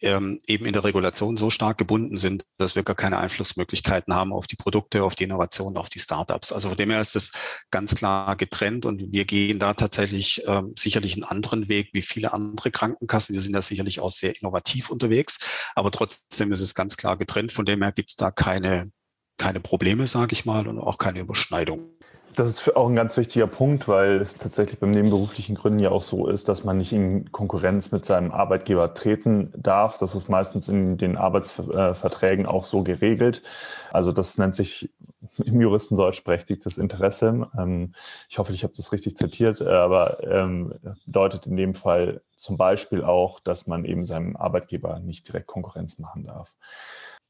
ähm, 0.00 0.38
eben 0.46 0.66
in 0.66 0.72
der 0.72 0.84
Regulation 0.84 1.36
so 1.36 1.50
stark 1.50 1.78
gebunden 1.78 2.18
sind, 2.18 2.44
dass 2.58 2.76
wir 2.76 2.82
gar 2.82 2.96
keine 2.96 3.18
Einflussmöglichkeiten 3.18 4.14
haben 4.14 4.32
auf 4.32 4.46
die 4.46 4.56
Produkte, 4.56 5.02
auf 5.04 5.14
die 5.14 5.24
Innovationen, 5.24 5.76
auf 5.76 5.88
die 5.88 6.00
Startups. 6.00 6.52
Also 6.52 6.68
von 6.68 6.76
dem 6.76 6.90
her 6.90 7.00
ist 7.00 7.16
es 7.16 7.32
ganz 7.70 7.94
klar 7.94 8.36
getrennt 8.36 8.84
und 8.84 9.12
wir 9.12 9.24
gehen 9.24 9.58
da 9.58 9.74
tatsächlich 9.74 10.42
ähm, 10.46 10.74
sicherlich 10.76 11.14
einen 11.14 11.24
anderen 11.24 11.68
Weg 11.68 11.90
wie 11.92 12.02
viele 12.02 12.32
andere 12.32 12.70
Krankenkassen. 12.70 13.34
Wir 13.34 13.40
sind 13.40 13.54
da 13.54 13.62
sicherlich 13.62 14.00
auch 14.00 14.10
sehr 14.10 14.36
innovativ 14.40 14.90
unterwegs, 14.90 15.38
aber 15.74 15.90
trotzdem 15.90 16.52
ist 16.52 16.60
es 16.60 16.74
ganz 16.74 16.96
klar 16.96 17.16
getrennt. 17.16 17.52
Von 17.52 17.64
dem 17.64 17.82
her 17.82 17.92
gibt 17.92 18.10
es 18.10 18.16
da 18.16 18.30
keine, 18.30 18.90
keine 19.38 19.60
Probleme, 19.60 20.06
sage 20.06 20.32
ich 20.32 20.44
mal, 20.44 20.68
und 20.68 20.78
auch 20.78 20.98
keine 20.98 21.20
Überschneidung. 21.20 21.96
Das 22.36 22.50
ist 22.50 22.76
auch 22.76 22.86
ein 22.86 22.94
ganz 22.94 23.16
wichtiger 23.16 23.46
Punkt, 23.46 23.88
weil 23.88 24.20
es 24.20 24.36
tatsächlich 24.36 24.78
beim 24.78 24.90
nebenberuflichen 24.90 25.54
Gründen 25.54 25.78
ja 25.78 25.90
auch 25.90 26.02
so 26.02 26.28
ist, 26.28 26.50
dass 26.50 26.64
man 26.64 26.76
nicht 26.76 26.92
in 26.92 27.32
Konkurrenz 27.32 27.92
mit 27.92 28.04
seinem 28.04 28.30
Arbeitgeber 28.30 28.92
treten 28.92 29.54
darf. 29.56 29.96
Das 29.98 30.14
ist 30.14 30.28
meistens 30.28 30.68
in 30.68 30.98
den 30.98 31.16
Arbeitsverträgen 31.16 32.44
auch 32.44 32.66
so 32.66 32.82
geregelt. 32.82 33.42
Also 33.90 34.12
das 34.12 34.36
nennt 34.36 34.54
sich 34.54 34.92
im 35.42 35.62
Juristendeutsch 35.62 36.24
berechtigtes 36.24 36.76
Interesse. 36.76 37.48
Ähm, 37.58 37.94
ich 38.28 38.38
hoffe, 38.38 38.52
ich 38.52 38.64
habe 38.64 38.74
das 38.76 38.92
richtig 38.92 39.16
zitiert, 39.16 39.62
aber 39.62 40.22
ähm, 40.22 40.74
bedeutet 41.06 41.46
in 41.46 41.56
dem 41.56 41.74
Fall 41.74 42.20
zum 42.34 42.58
Beispiel 42.58 43.02
auch, 43.02 43.40
dass 43.40 43.66
man 43.66 43.86
eben 43.86 44.04
seinem 44.04 44.36
Arbeitgeber 44.36 44.98
nicht 44.98 45.26
direkt 45.26 45.46
Konkurrenz 45.46 45.98
machen 45.98 46.24
darf. 46.24 46.52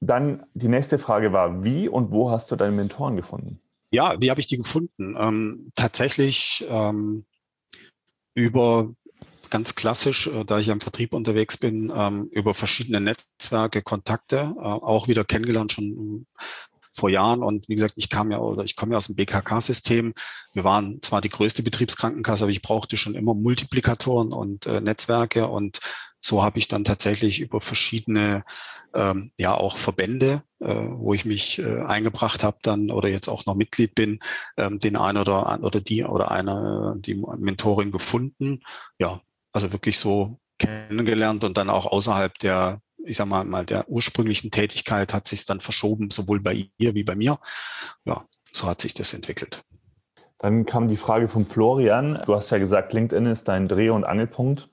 Dann 0.01 0.47
die 0.55 0.69
nächste 0.69 0.99
Frage 0.99 1.33
war, 1.33 1.62
wie 1.62 1.88
und 1.88 2.11
wo 2.11 2.33
hast 2.33 2.51
du 2.51 2.57
deine 2.57 2.73
Mentoren 2.73 3.14
gefunden? 3.14 3.61
Ja, 3.97 4.21
wie 4.21 4.29
habe 4.31 4.41
ich 4.41 4.47
die 4.47 4.59
gefunden? 4.59 5.17
Ähm, 5.19 5.73
tatsächlich 5.75 6.67
ähm, 6.69 7.25
über 8.35 8.91
ganz 9.49 9.75
klassisch, 9.75 10.27
äh, 10.27 10.45
da 10.45 10.59
ich 10.59 10.71
am 10.71 10.81
Vertrieb 10.81 11.15
unterwegs 11.15 11.57
bin, 11.57 11.91
ähm, 11.97 12.29
über 12.31 12.53
verschiedene 12.53 13.01
Netzwerke, 13.01 13.81
Kontakte, 13.81 14.55
äh, 14.55 14.61
auch 14.61 15.09
wieder 15.09 15.25
kennengelernt 15.25 15.73
schon 15.73 16.27
vor 16.93 17.09
Jahren. 17.09 17.43
Und 17.43 17.71
wie 17.71 17.75
gesagt, 17.75 17.95
ich 17.97 18.11
kam 18.11 18.31
ja 18.31 18.39
oder 18.39 18.65
ich 18.65 18.77
komme 18.77 18.93
ja 18.93 18.99
aus 18.99 19.07
dem 19.07 19.17
BKK-System. 19.17 20.13
Wir 20.53 20.65
waren 20.65 21.01
zwar 21.01 21.23
die 21.23 21.31
größte 21.31 21.63
Betriebskrankenkasse, 21.63 22.45
aber 22.45 22.51
ich 22.51 22.61
brauchte 22.61 22.99
schon 22.99 23.15
immer 23.15 23.33
Multiplikatoren 23.35 24.31
und 24.31 24.67
äh, 24.67 24.83
Netzwerke. 24.83 25.49
Und 25.49 25.79
so 26.27 26.43
habe 26.43 26.59
ich 26.59 26.69
dann 26.69 26.85
tatsächlich 26.85 27.41
über 27.41 27.61
verschiedene 27.61 28.45
ähm, 28.95 29.31
ja 29.39 29.55
auch 29.55 29.77
Verbände, 29.77 30.43
äh, 30.61 30.67
wo 30.67 31.15
ich 31.15 31.25
mich 31.25 31.59
äh, 31.59 31.83
eingebracht 31.83 32.43
habe 32.43 32.59
dann 32.62 32.91
oder 32.91 33.09
jetzt 33.09 33.29
auch 33.29 33.47
noch 33.47 33.55
Mitglied 33.55 33.95
bin, 33.95 34.19
ähm, 34.57 34.79
den 34.79 34.97
einen 34.97 35.19
oder 35.19 35.59
oder 35.62 35.81
die 35.81 36.05
oder 36.05 36.31
eine 36.31 36.95
die 36.99 37.15
Mentorin 37.15 37.93
gefunden. 37.93 38.61
Ja, 38.99 39.21
also 39.53 39.73
wirklich 39.73 39.99
so 39.99 40.41
kennengelernt 40.59 41.45
und 41.45 41.57
dann 41.57 41.71
auch 41.71 41.87
außerhalb 41.87 42.39
der 42.39 42.81
ich 43.05 43.17
sag 43.19 43.29
mal, 43.29 43.45
mal 43.45 43.65
der 43.65 43.89
ursprünglichen 43.89 44.51
Tätigkeit 44.51 45.15
hat 45.15 45.29
sich 45.29 45.47
dann 45.47 45.61
verschoben, 45.61 46.11
sowohl 46.11 46.41
bei 46.41 46.69
ihr 46.77 46.95
wie 46.97 47.05
bei 47.05 47.15
mir. 47.15 47.39
Ja, 48.05 48.25
so 48.51 48.67
hat 48.67 48.81
sich 48.81 48.95
das 48.95 49.15
entwickelt. 49.15 49.62
Dann 50.39 50.67
kam 50.67 50.89
die 50.89 50.97
Frage 50.97 51.29
von 51.29 51.47
Florian. 51.47 52.21
Du 52.27 52.35
hast 52.35 52.51
ja 52.51 52.59
gesagt, 52.59 52.93
LinkedIn 52.93 53.27
ist 53.27 53.49
dein 53.49 53.69
Dreh- 53.69 53.91
und 53.91 54.05
Angelpunkt. 54.05 54.69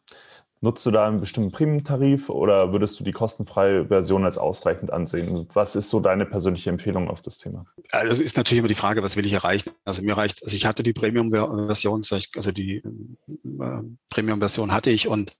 Nutzt 0.64 0.86
du 0.86 0.92
da 0.92 1.06
einen 1.06 1.20
bestimmten 1.20 1.52
Premium-Tarif 1.52 2.30
oder 2.30 2.72
würdest 2.72 2.98
du 2.98 3.04
die 3.04 3.12
kostenfreie 3.12 3.88
Version 3.88 4.24
als 4.24 4.38
ausreichend 4.38 4.94
ansehen? 4.94 5.46
Was 5.54 5.76
ist 5.76 5.90
so 5.90 6.00
deine 6.00 6.26
persönliche 6.26 6.70
Empfehlung 6.70 7.10
auf 7.10 7.22
das 7.22 7.38
Thema? 7.38 7.66
Also 7.92 8.14
es 8.14 8.22
ist 8.22 8.38
natürlich 8.38 8.60
immer 8.60 8.70
die 8.70 8.74
Frage, 8.74 9.04
was 9.04 9.18
will 9.18 9.26
ich 9.26 9.34
erreichen? 9.34 9.72
Also 9.84 10.04
mir 10.04 10.16
reicht, 10.16 10.42
also 10.42 10.56
ich 10.56 10.66
hatte 10.66 10.82
die 10.82 10.94
Premium-Version, 10.94 12.04
also 12.10 12.52
die 12.54 12.78
äh, 12.78 13.82
Premium-Version 14.10 14.72
hatte 14.72 14.90
ich 14.90 15.10
und 15.10 15.34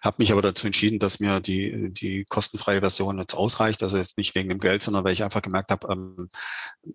habe 0.00 0.18
mich 0.20 0.30
aber 0.30 0.42
dazu 0.42 0.68
entschieden, 0.68 1.00
dass 1.00 1.18
mir 1.18 1.40
die, 1.40 1.92
die 1.92 2.24
kostenfreie 2.26 2.78
Version 2.78 3.18
jetzt 3.18 3.34
ausreicht. 3.34 3.82
Also 3.82 3.96
jetzt 3.96 4.16
nicht 4.16 4.36
wegen 4.36 4.48
dem 4.48 4.60
Geld, 4.60 4.84
sondern 4.84 5.02
weil 5.02 5.12
ich 5.12 5.24
einfach 5.24 5.42
gemerkt 5.42 5.72
habe, 5.72 5.88
ähm, 5.90 6.28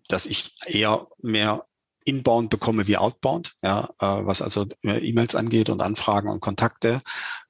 dass 0.07 0.25
ich 0.25 0.55
eher 0.65 1.05
mehr 1.21 1.65
inbound 2.05 2.49
bekomme 2.49 2.87
wie 2.87 2.97
outbound, 2.97 3.55
ja, 3.61 3.89
äh, 3.99 4.25
was 4.25 4.41
also 4.41 4.65
äh, 4.83 4.97
E-Mails 4.99 5.35
angeht 5.35 5.69
und 5.69 5.81
Anfragen 5.81 6.29
und 6.29 6.41
Kontakte, 6.41 7.01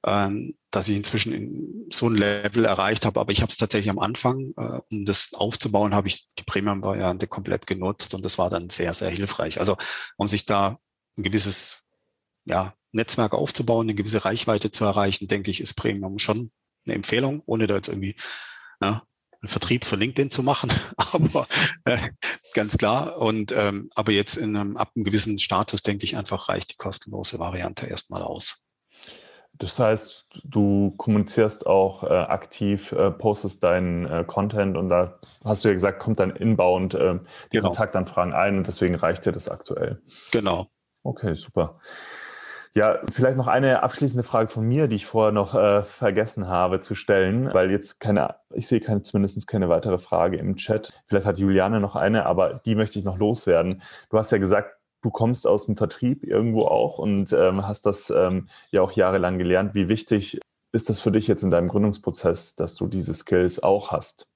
ähm, 0.04 0.54
dass 0.70 0.88
ich 0.88 0.96
inzwischen 0.96 1.32
in 1.32 1.86
so 1.90 2.08
ein 2.08 2.14
Level 2.14 2.64
erreicht 2.64 3.06
habe. 3.06 3.20
Aber 3.20 3.32
ich 3.32 3.42
habe 3.42 3.50
es 3.50 3.56
tatsächlich 3.56 3.90
am 3.90 3.98
Anfang, 3.98 4.52
äh, 4.56 4.80
um 4.90 5.04
das 5.04 5.34
aufzubauen, 5.34 5.94
habe 5.94 6.08
ich 6.08 6.26
die 6.38 6.44
Premium-Variante 6.44 7.26
komplett 7.26 7.66
genutzt 7.66 8.14
und 8.14 8.24
das 8.24 8.38
war 8.38 8.50
dann 8.50 8.70
sehr, 8.70 8.94
sehr 8.94 9.10
hilfreich. 9.10 9.60
Also 9.60 9.76
um 10.16 10.28
sich 10.28 10.46
da 10.46 10.78
ein 11.16 11.22
gewisses 11.22 11.84
ja, 12.44 12.74
Netzwerk 12.92 13.34
aufzubauen, 13.34 13.86
eine 13.86 13.94
gewisse 13.94 14.24
Reichweite 14.24 14.70
zu 14.70 14.84
erreichen, 14.84 15.28
denke 15.28 15.50
ich, 15.50 15.60
ist 15.60 15.74
Premium 15.74 16.18
schon 16.18 16.52
eine 16.86 16.94
Empfehlung, 16.94 17.42
ohne 17.46 17.66
da 17.66 17.76
jetzt 17.76 17.88
irgendwie 17.88 18.16
ja, 18.80 19.02
einen 19.44 19.48
Vertrieb 19.48 19.84
für 19.84 19.96
LinkedIn 19.96 20.30
zu 20.30 20.42
machen, 20.42 20.70
aber 21.12 21.46
äh, 21.84 21.98
ganz 22.54 22.78
klar. 22.78 23.18
Und 23.18 23.52
ähm, 23.52 23.90
aber 23.94 24.12
jetzt 24.12 24.36
in 24.36 24.56
einem, 24.56 24.76
ab 24.76 24.92
einem 24.96 25.04
gewissen 25.04 25.38
Status, 25.38 25.82
denke 25.82 26.04
ich, 26.04 26.16
einfach 26.16 26.48
reicht 26.48 26.72
die 26.72 26.76
kostenlose 26.76 27.38
Variante 27.38 27.86
erstmal 27.86 28.22
aus. 28.22 28.64
Das 29.56 29.78
heißt, 29.78 30.26
du 30.44 30.94
kommunizierst 30.96 31.66
auch 31.66 32.02
äh, 32.02 32.06
aktiv, 32.08 32.90
äh, 32.90 33.10
postest 33.12 33.62
deinen 33.62 34.04
äh, 34.06 34.24
Content 34.26 34.76
und 34.76 34.88
da 34.88 35.20
hast 35.44 35.62
du 35.62 35.68
ja 35.68 35.74
gesagt, 35.74 36.00
kommt 36.00 36.18
dann 36.18 36.34
inbound 36.34 36.94
äh, 36.94 37.20
die 37.52 37.58
genau. 37.58 37.68
Kontaktanfragen 37.68 38.32
ein 38.32 38.56
und 38.56 38.66
deswegen 38.66 38.96
reicht 38.96 39.26
dir 39.26 39.32
das 39.32 39.48
aktuell. 39.48 40.02
Genau. 40.32 40.66
Okay, 41.04 41.34
super. 41.36 41.78
Ja, 42.76 42.98
vielleicht 43.12 43.36
noch 43.36 43.46
eine 43.46 43.84
abschließende 43.84 44.24
Frage 44.24 44.48
von 44.48 44.66
mir, 44.66 44.88
die 44.88 44.96
ich 44.96 45.06
vorher 45.06 45.30
noch 45.30 45.54
äh, 45.54 45.84
vergessen 45.84 46.48
habe 46.48 46.80
zu 46.80 46.96
stellen, 46.96 47.54
weil 47.54 47.70
jetzt 47.70 48.00
keine, 48.00 48.34
ich 48.52 48.66
sehe 48.66 48.80
keine, 48.80 49.02
zumindest 49.02 49.46
keine 49.46 49.68
weitere 49.68 49.98
Frage 49.98 50.38
im 50.38 50.56
Chat. 50.56 50.92
Vielleicht 51.06 51.24
hat 51.24 51.38
Juliane 51.38 51.78
noch 51.78 51.94
eine, 51.94 52.26
aber 52.26 52.54
die 52.64 52.74
möchte 52.74 52.98
ich 52.98 53.04
noch 53.04 53.16
loswerden. 53.16 53.80
Du 54.10 54.18
hast 54.18 54.32
ja 54.32 54.38
gesagt, 54.38 54.76
du 55.02 55.10
kommst 55.10 55.46
aus 55.46 55.66
dem 55.66 55.76
Vertrieb 55.76 56.24
irgendwo 56.24 56.62
auch 56.62 56.98
und 56.98 57.32
ähm, 57.32 57.64
hast 57.64 57.86
das 57.86 58.10
ähm, 58.10 58.48
ja 58.72 58.82
auch 58.82 58.90
jahrelang 58.90 59.38
gelernt. 59.38 59.76
Wie 59.76 59.88
wichtig 59.88 60.40
ist 60.72 60.88
das 60.88 60.98
für 60.98 61.12
dich 61.12 61.28
jetzt 61.28 61.44
in 61.44 61.52
deinem 61.52 61.68
Gründungsprozess, 61.68 62.56
dass 62.56 62.74
du 62.74 62.88
diese 62.88 63.14
Skills 63.14 63.62
auch 63.62 63.92
hast? 63.92 64.26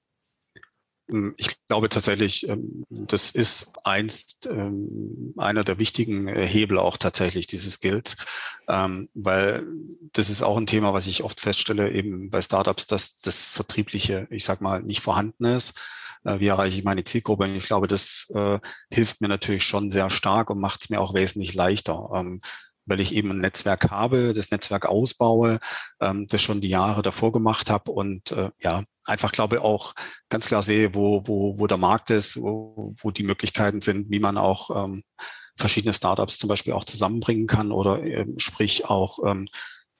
Ähm, 1.09 1.33
ich 1.37 1.57
glaube 1.67 1.89
tatsächlich, 1.89 2.47
ähm, 2.47 2.85
das 2.89 3.31
ist 3.31 3.71
einst 3.83 4.47
ähm, 4.51 5.33
einer 5.37 5.63
der 5.63 5.79
wichtigen 5.79 6.27
äh, 6.27 6.47
Hebel 6.47 6.79
auch 6.79 6.97
tatsächlich 6.97 7.47
dieses 7.47 7.75
Skills, 7.75 8.17
weil 8.67 9.65
das 10.13 10.29
ist 10.29 10.43
auch 10.43 10.57
ein 10.57 10.67
Thema, 10.67 10.93
was 10.93 11.07
ich 11.07 11.23
oft 11.23 11.41
feststelle, 11.41 11.91
eben 11.91 12.29
bei 12.29 12.39
Startups, 12.39 12.85
dass 12.85 13.19
das 13.19 13.49
Vertriebliche, 13.49 14.27
ich 14.29 14.43
sag 14.43 14.61
mal, 14.61 14.83
nicht 14.83 15.01
vorhanden 15.01 15.45
ist. 15.45 15.73
Äh, 16.23 16.39
wie 16.39 16.47
erreiche 16.47 16.77
ich 16.77 16.83
meine 16.83 17.03
Zielgruppe? 17.03 17.45
Und 17.45 17.55
ich 17.55 17.65
glaube, 17.65 17.87
das 17.87 18.27
äh, 18.35 18.59
hilft 18.91 19.21
mir 19.21 19.27
natürlich 19.27 19.63
schon 19.63 19.89
sehr 19.89 20.09
stark 20.09 20.49
und 20.49 20.59
macht 20.59 20.83
es 20.83 20.89
mir 20.89 21.01
auch 21.01 21.13
wesentlich 21.13 21.53
leichter 21.53 22.09
weil 22.89 22.99
ich 22.99 23.13
eben 23.13 23.31
ein 23.31 23.39
Netzwerk 23.39 23.89
habe, 23.91 24.33
das 24.33 24.51
Netzwerk 24.51 24.87
ausbaue, 24.87 25.59
ähm, 26.01 26.27
das 26.27 26.41
schon 26.41 26.61
die 26.61 26.69
Jahre 26.69 27.01
davor 27.01 27.31
gemacht 27.31 27.69
habe 27.69 27.91
und 27.91 28.31
äh, 28.31 28.49
ja, 28.59 28.83
einfach 29.05 29.31
glaube 29.31 29.61
auch 29.61 29.93
ganz 30.29 30.47
klar 30.47 30.63
sehe, 30.63 30.93
wo, 30.95 31.23
wo, 31.25 31.59
wo 31.59 31.67
der 31.67 31.77
Markt 31.77 32.09
ist, 32.09 32.41
wo, 32.41 32.93
wo 33.01 33.11
die 33.11 33.23
Möglichkeiten 33.23 33.81
sind, 33.81 34.09
wie 34.09 34.19
man 34.19 34.37
auch 34.37 34.85
ähm, 34.85 35.03
verschiedene 35.55 35.93
Startups 35.93 36.39
zum 36.39 36.47
Beispiel 36.47 36.73
auch 36.73 36.85
zusammenbringen 36.85 37.47
kann 37.47 37.71
oder 37.71 38.03
ähm, 38.03 38.35
sprich 38.39 38.85
auch 38.85 39.19
ähm, 39.25 39.47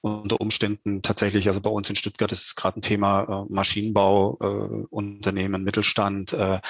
unter 0.02 0.40
Umständen 0.40 1.02
tatsächlich, 1.02 1.48
also 1.48 1.60
bei 1.60 1.70
uns 1.70 1.90
in 1.90 1.96
Stuttgart 1.96 2.32
ist 2.32 2.46
es 2.46 2.56
gerade 2.56 2.78
ein 2.78 2.82
Thema 2.82 3.22
äh, 3.22 3.52
Maschinenbau, 3.52 4.38
äh, 4.40 4.86
Unternehmen, 4.90 5.62
Mittelstand, 5.62 6.32
äh, 6.32 6.60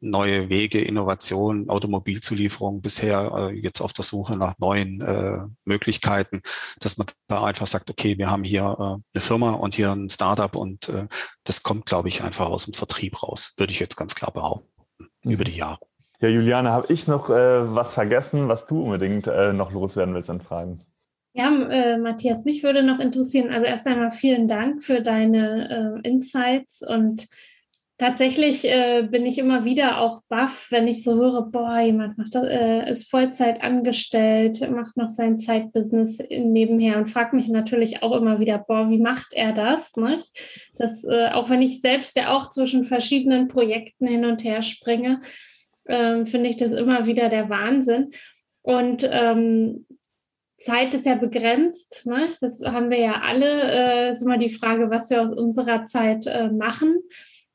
neue 0.00 0.48
Wege, 0.48 0.80
Innovation, 0.80 1.68
Automobilzulieferung, 1.68 2.80
bisher 2.80 3.32
äh, 3.34 3.54
jetzt 3.54 3.80
auf 3.80 3.92
der 3.92 4.04
Suche 4.04 4.36
nach 4.36 4.54
neuen 4.58 5.00
äh, 5.00 5.40
Möglichkeiten, 5.64 6.42
dass 6.80 6.96
man 6.96 7.06
da 7.26 7.44
einfach 7.44 7.66
sagt, 7.66 7.90
okay, 7.90 8.16
wir 8.16 8.30
haben 8.30 8.44
hier 8.44 8.76
äh, 8.78 8.82
eine 8.82 9.20
Firma 9.20 9.50
und 9.52 9.74
hier 9.74 9.92
ein 9.92 10.08
Startup 10.08 10.54
und 10.56 10.88
äh, 10.88 11.06
das 11.44 11.62
kommt, 11.62 11.86
glaube 11.86 12.08
ich, 12.08 12.22
einfach 12.22 12.46
aus 12.46 12.64
dem 12.64 12.74
Vertrieb 12.74 13.22
raus, 13.22 13.54
würde 13.58 13.72
ich 13.72 13.80
jetzt 13.80 13.96
ganz 13.96 14.14
klar 14.14 14.32
behaupten, 14.32 14.68
mhm. 15.22 15.30
über 15.30 15.44
die 15.44 15.56
Jahre. 15.56 15.78
Ja, 16.20 16.28
Juliane, 16.28 16.70
habe 16.70 16.92
ich 16.92 17.06
noch 17.06 17.30
äh, 17.30 17.74
was 17.74 17.94
vergessen, 17.94 18.48
was 18.48 18.66
du 18.66 18.82
unbedingt 18.82 19.26
äh, 19.26 19.52
noch 19.52 19.70
loswerden 19.70 20.14
willst 20.14 20.30
an 20.30 20.40
Fragen? 20.40 20.80
Ja, 21.38 21.56
äh, 21.70 21.98
Matthias, 21.98 22.44
mich 22.44 22.64
würde 22.64 22.82
noch 22.82 22.98
interessieren, 22.98 23.50
also 23.52 23.64
erst 23.64 23.86
einmal 23.86 24.10
vielen 24.10 24.48
Dank 24.48 24.82
für 24.82 25.00
deine 25.00 26.00
äh, 26.02 26.08
Insights 26.08 26.82
und 26.82 27.28
tatsächlich 27.96 28.64
äh, 28.64 29.06
bin 29.08 29.24
ich 29.24 29.38
immer 29.38 29.64
wieder 29.64 30.00
auch 30.00 30.22
baff, 30.28 30.66
wenn 30.70 30.88
ich 30.88 31.04
so 31.04 31.14
höre, 31.14 31.42
boah, 31.42 31.78
jemand 31.78 32.18
macht 32.18 32.34
das, 32.34 32.42
äh, 32.42 32.90
ist 32.90 33.08
Vollzeit 33.08 33.62
angestellt, 33.62 34.68
macht 34.68 34.96
noch 34.96 35.10
sein 35.10 35.38
Zeitbusiness 35.38 36.18
nebenher 36.28 36.98
und 36.98 37.08
fragt 37.08 37.34
mich 37.34 37.46
natürlich 37.46 38.02
auch 38.02 38.16
immer 38.16 38.40
wieder, 38.40 38.58
boah, 38.58 38.90
wie 38.90 38.98
macht 38.98 39.32
er 39.32 39.52
das? 39.52 39.94
Nicht? 39.94 40.72
Das, 40.76 41.04
äh, 41.04 41.28
auch 41.28 41.50
wenn 41.50 41.62
ich 41.62 41.80
selbst 41.80 42.16
ja 42.16 42.36
auch 42.36 42.48
zwischen 42.48 42.82
verschiedenen 42.82 43.46
Projekten 43.46 44.08
hin 44.08 44.24
und 44.24 44.42
her 44.42 44.64
springe, 44.64 45.20
ähm, 45.86 46.26
finde 46.26 46.50
ich 46.50 46.56
das 46.56 46.72
immer 46.72 47.06
wieder 47.06 47.28
der 47.28 47.48
Wahnsinn. 47.48 48.10
Und 48.62 49.08
ähm, 49.10 49.86
Zeit 50.60 50.94
ist 50.94 51.06
ja 51.06 51.14
begrenzt. 51.14 52.06
Ne? 52.06 52.28
Das 52.40 52.60
haben 52.60 52.90
wir 52.90 52.98
ja 52.98 53.20
alle. 53.22 53.46
Äh, 53.46 54.12
ist 54.12 54.22
immer 54.22 54.38
die 54.38 54.50
Frage, 54.50 54.90
was 54.90 55.10
wir 55.10 55.22
aus 55.22 55.32
unserer 55.32 55.86
Zeit 55.86 56.26
äh, 56.26 56.48
machen. 56.50 56.98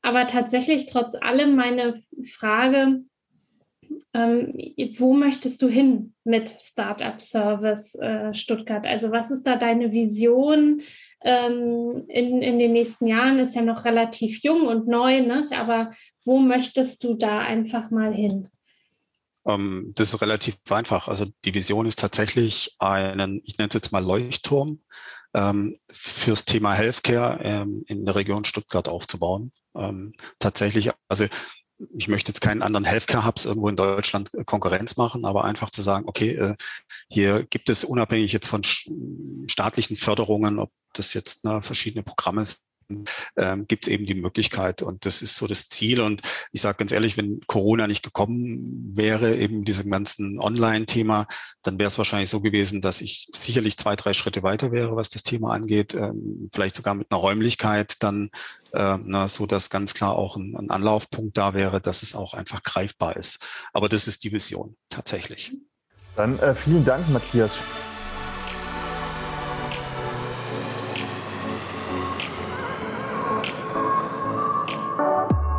Aber 0.02 0.26
tatsächlich 0.26 0.86
trotz 0.86 1.14
allem 1.14 1.56
meine 1.56 2.02
Frage, 2.30 3.04
ähm, 4.12 4.54
wo 4.98 5.14
möchtest 5.14 5.62
du 5.62 5.68
hin 5.68 6.14
mit 6.24 6.48
Startup 6.48 7.20
Service 7.20 7.94
äh, 7.96 8.34
Stuttgart? 8.34 8.86
Also 8.86 9.10
was 9.10 9.30
ist 9.30 9.46
da 9.46 9.56
deine 9.56 9.92
Vision 9.92 10.82
ähm, 11.22 12.04
in, 12.08 12.42
in 12.42 12.58
den 12.58 12.72
nächsten 12.72 13.06
Jahren? 13.06 13.38
Ist 13.38 13.54
ja 13.54 13.62
noch 13.62 13.84
relativ 13.84 14.42
jung 14.42 14.66
und 14.66 14.86
neu, 14.86 15.20
ne? 15.20 15.42
aber 15.56 15.90
wo 16.24 16.38
möchtest 16.38 17.04
du 17.04 17.14
da 17.14 17.40
einfach 17.40 17.90
mal 17.90 18.12
hin? 18.12 18.48
Ähm, 19.46 19.92
das 19.94 20.12
ist 20.12 20.20
relativ 20.20 20.56
einfach. 20.70 21.08
Also 21.08 21.26
die 21.44 21.54
Vision 21.54 21.86
ist 21.86 21.98
tatsächlich 21.98 22.74
einen, 22.78 23.40
ich 23.44 23.58
nenne 23.58 23.68
es 23.68 23.74
jetzt 23.74 23.92
mal 23.92 24.04
Leuchtturm, 24.04 24.80
ähm, 25.34 25.76
fürs 25.90 26.44
Thema 26.44 26.74
Healthcare 26.74 27.40
ähm, 27.42 27.84
in 27.86 28.04
der 28.04 28.14
Region 28.14 28.44
Stuttgart 28.44 28.88
aufzubauen. 28.88 29.52
tatsächlich, 30.38 30.92
also 31.08 31.26
ich 31.96 32.08
möchte 32.08 32.30
jetzt 32.30 32.40
keinen 32.40 32.62
anderen 32.62 32.84
Healthcare-Hubs 32.84 33.44
irgendwo 33.44 33.68
in 33.68 33.76
Deutschland 33.76 34.32
äh, 34.34 34.44
Konkurrenz 34.44 34.96
machen, 34.96 35.24
aber 35.24 35.44
einfach 35.44 35.70
zu 35.70 35.82
sagen, 35.82 36.08
okay, 36.08 36.30
äh, 36.30 36.54
hier 37.10 37.44
gibt 37.44 37.68
es 37.68 37.84
unabhängig 37.84 38.32
jetzt 38.32 38.48
von 38.48 38.62
staatlichen 39.48 39.96
Förderungen, 39.96 40.58
ob 40.58 40.70
das 40.92 41.14
jetzt 41.14 41.44
ne, 41.44 41.62
verschiedene 41.62 42.02
Programme 42.02 42.42
ähm, 43.36 43.66
gibt 43.66 43.86
es 43.86 43.92
eben 43.92 44.06
die 44.06 44.14
Möglichkeit. 44.14 44.82
Und 44.82 45.06
das 45.06 45.22
ist 45.22 45.36
so 45.36 45.46
das 45.46 45.68
Ziel. 45.68 46.00
Und 46.00 46.22
ich 46.52 46.60
sage 46.60 46.78
ganz 46.78 46.92
ehrlich, 46.92 47.16
wenn 47.16 47.40
Corona 47.46 47.86
nicht 47.86 48.02
gekommen 48.02 48.92
wäre, 48.94 49.36
eben 49.36 49.64
diesem 49.64 49.90
ganzen 49.90 50.40
Online-Thema, 50.40 51.26
dann 51.62 51.78
wäre 51.78 51.88
es 51.88 51.98
wahrscheinlich 51.98 52.28
so 52.28 52.40
gewesen, 52.40 52.80
dass 52.80 53.00
ich 53.00 53.28
sicherlich 53.34 53.76
zwei, 53.76 53.96
drei 53.96 54.12
Schritte 54.12 54.42
weiter 54.42 54.72
wäre, 54.72 54.96
was 54.96 55.08
das 55.08 55.22
Thema 55.22 55.52
angeht. 55.52 55.94
Ähm, 55.94 56.48
vielleicht 56.52 56.76
sogar 56.76 56.94
mit 56.94 57.10
einer 57.10 57.20
Räumlichkeit 57.20 58.02
dann, 58.02 58.30
äh, 58.72 58.98
na, 59.02 59.28
so 59.28 59.46
dass 59.46 59.70
ganz 59.70 59.94
klar 59.94 60.16
auch 60.16 60.36
ein, 60.36 60.56
ein 60.56 60.70
Anlaufpunkt 60.70 61.36
da 61.36 61.54
wäre, 61.54 61.80
dass 61.80 62.02
es 62.02 62.14
auch 62.14 62.34
einfach 62.34 62.62
greifbar 62.62 63.16
ist. 63.16 63.46
Aber 63.72 63.88
das 63.88 64.08
ist 64.08 64.24
die 64.24 64.32
Vision 64.32 64.76
tatsächlich. 64.88 65.56
Dann 66.16 66.38
äh, 66.38 66.54
vielen 66.54 66.84
Dank, 66.84 67.08
Matthias. 67.08 67.52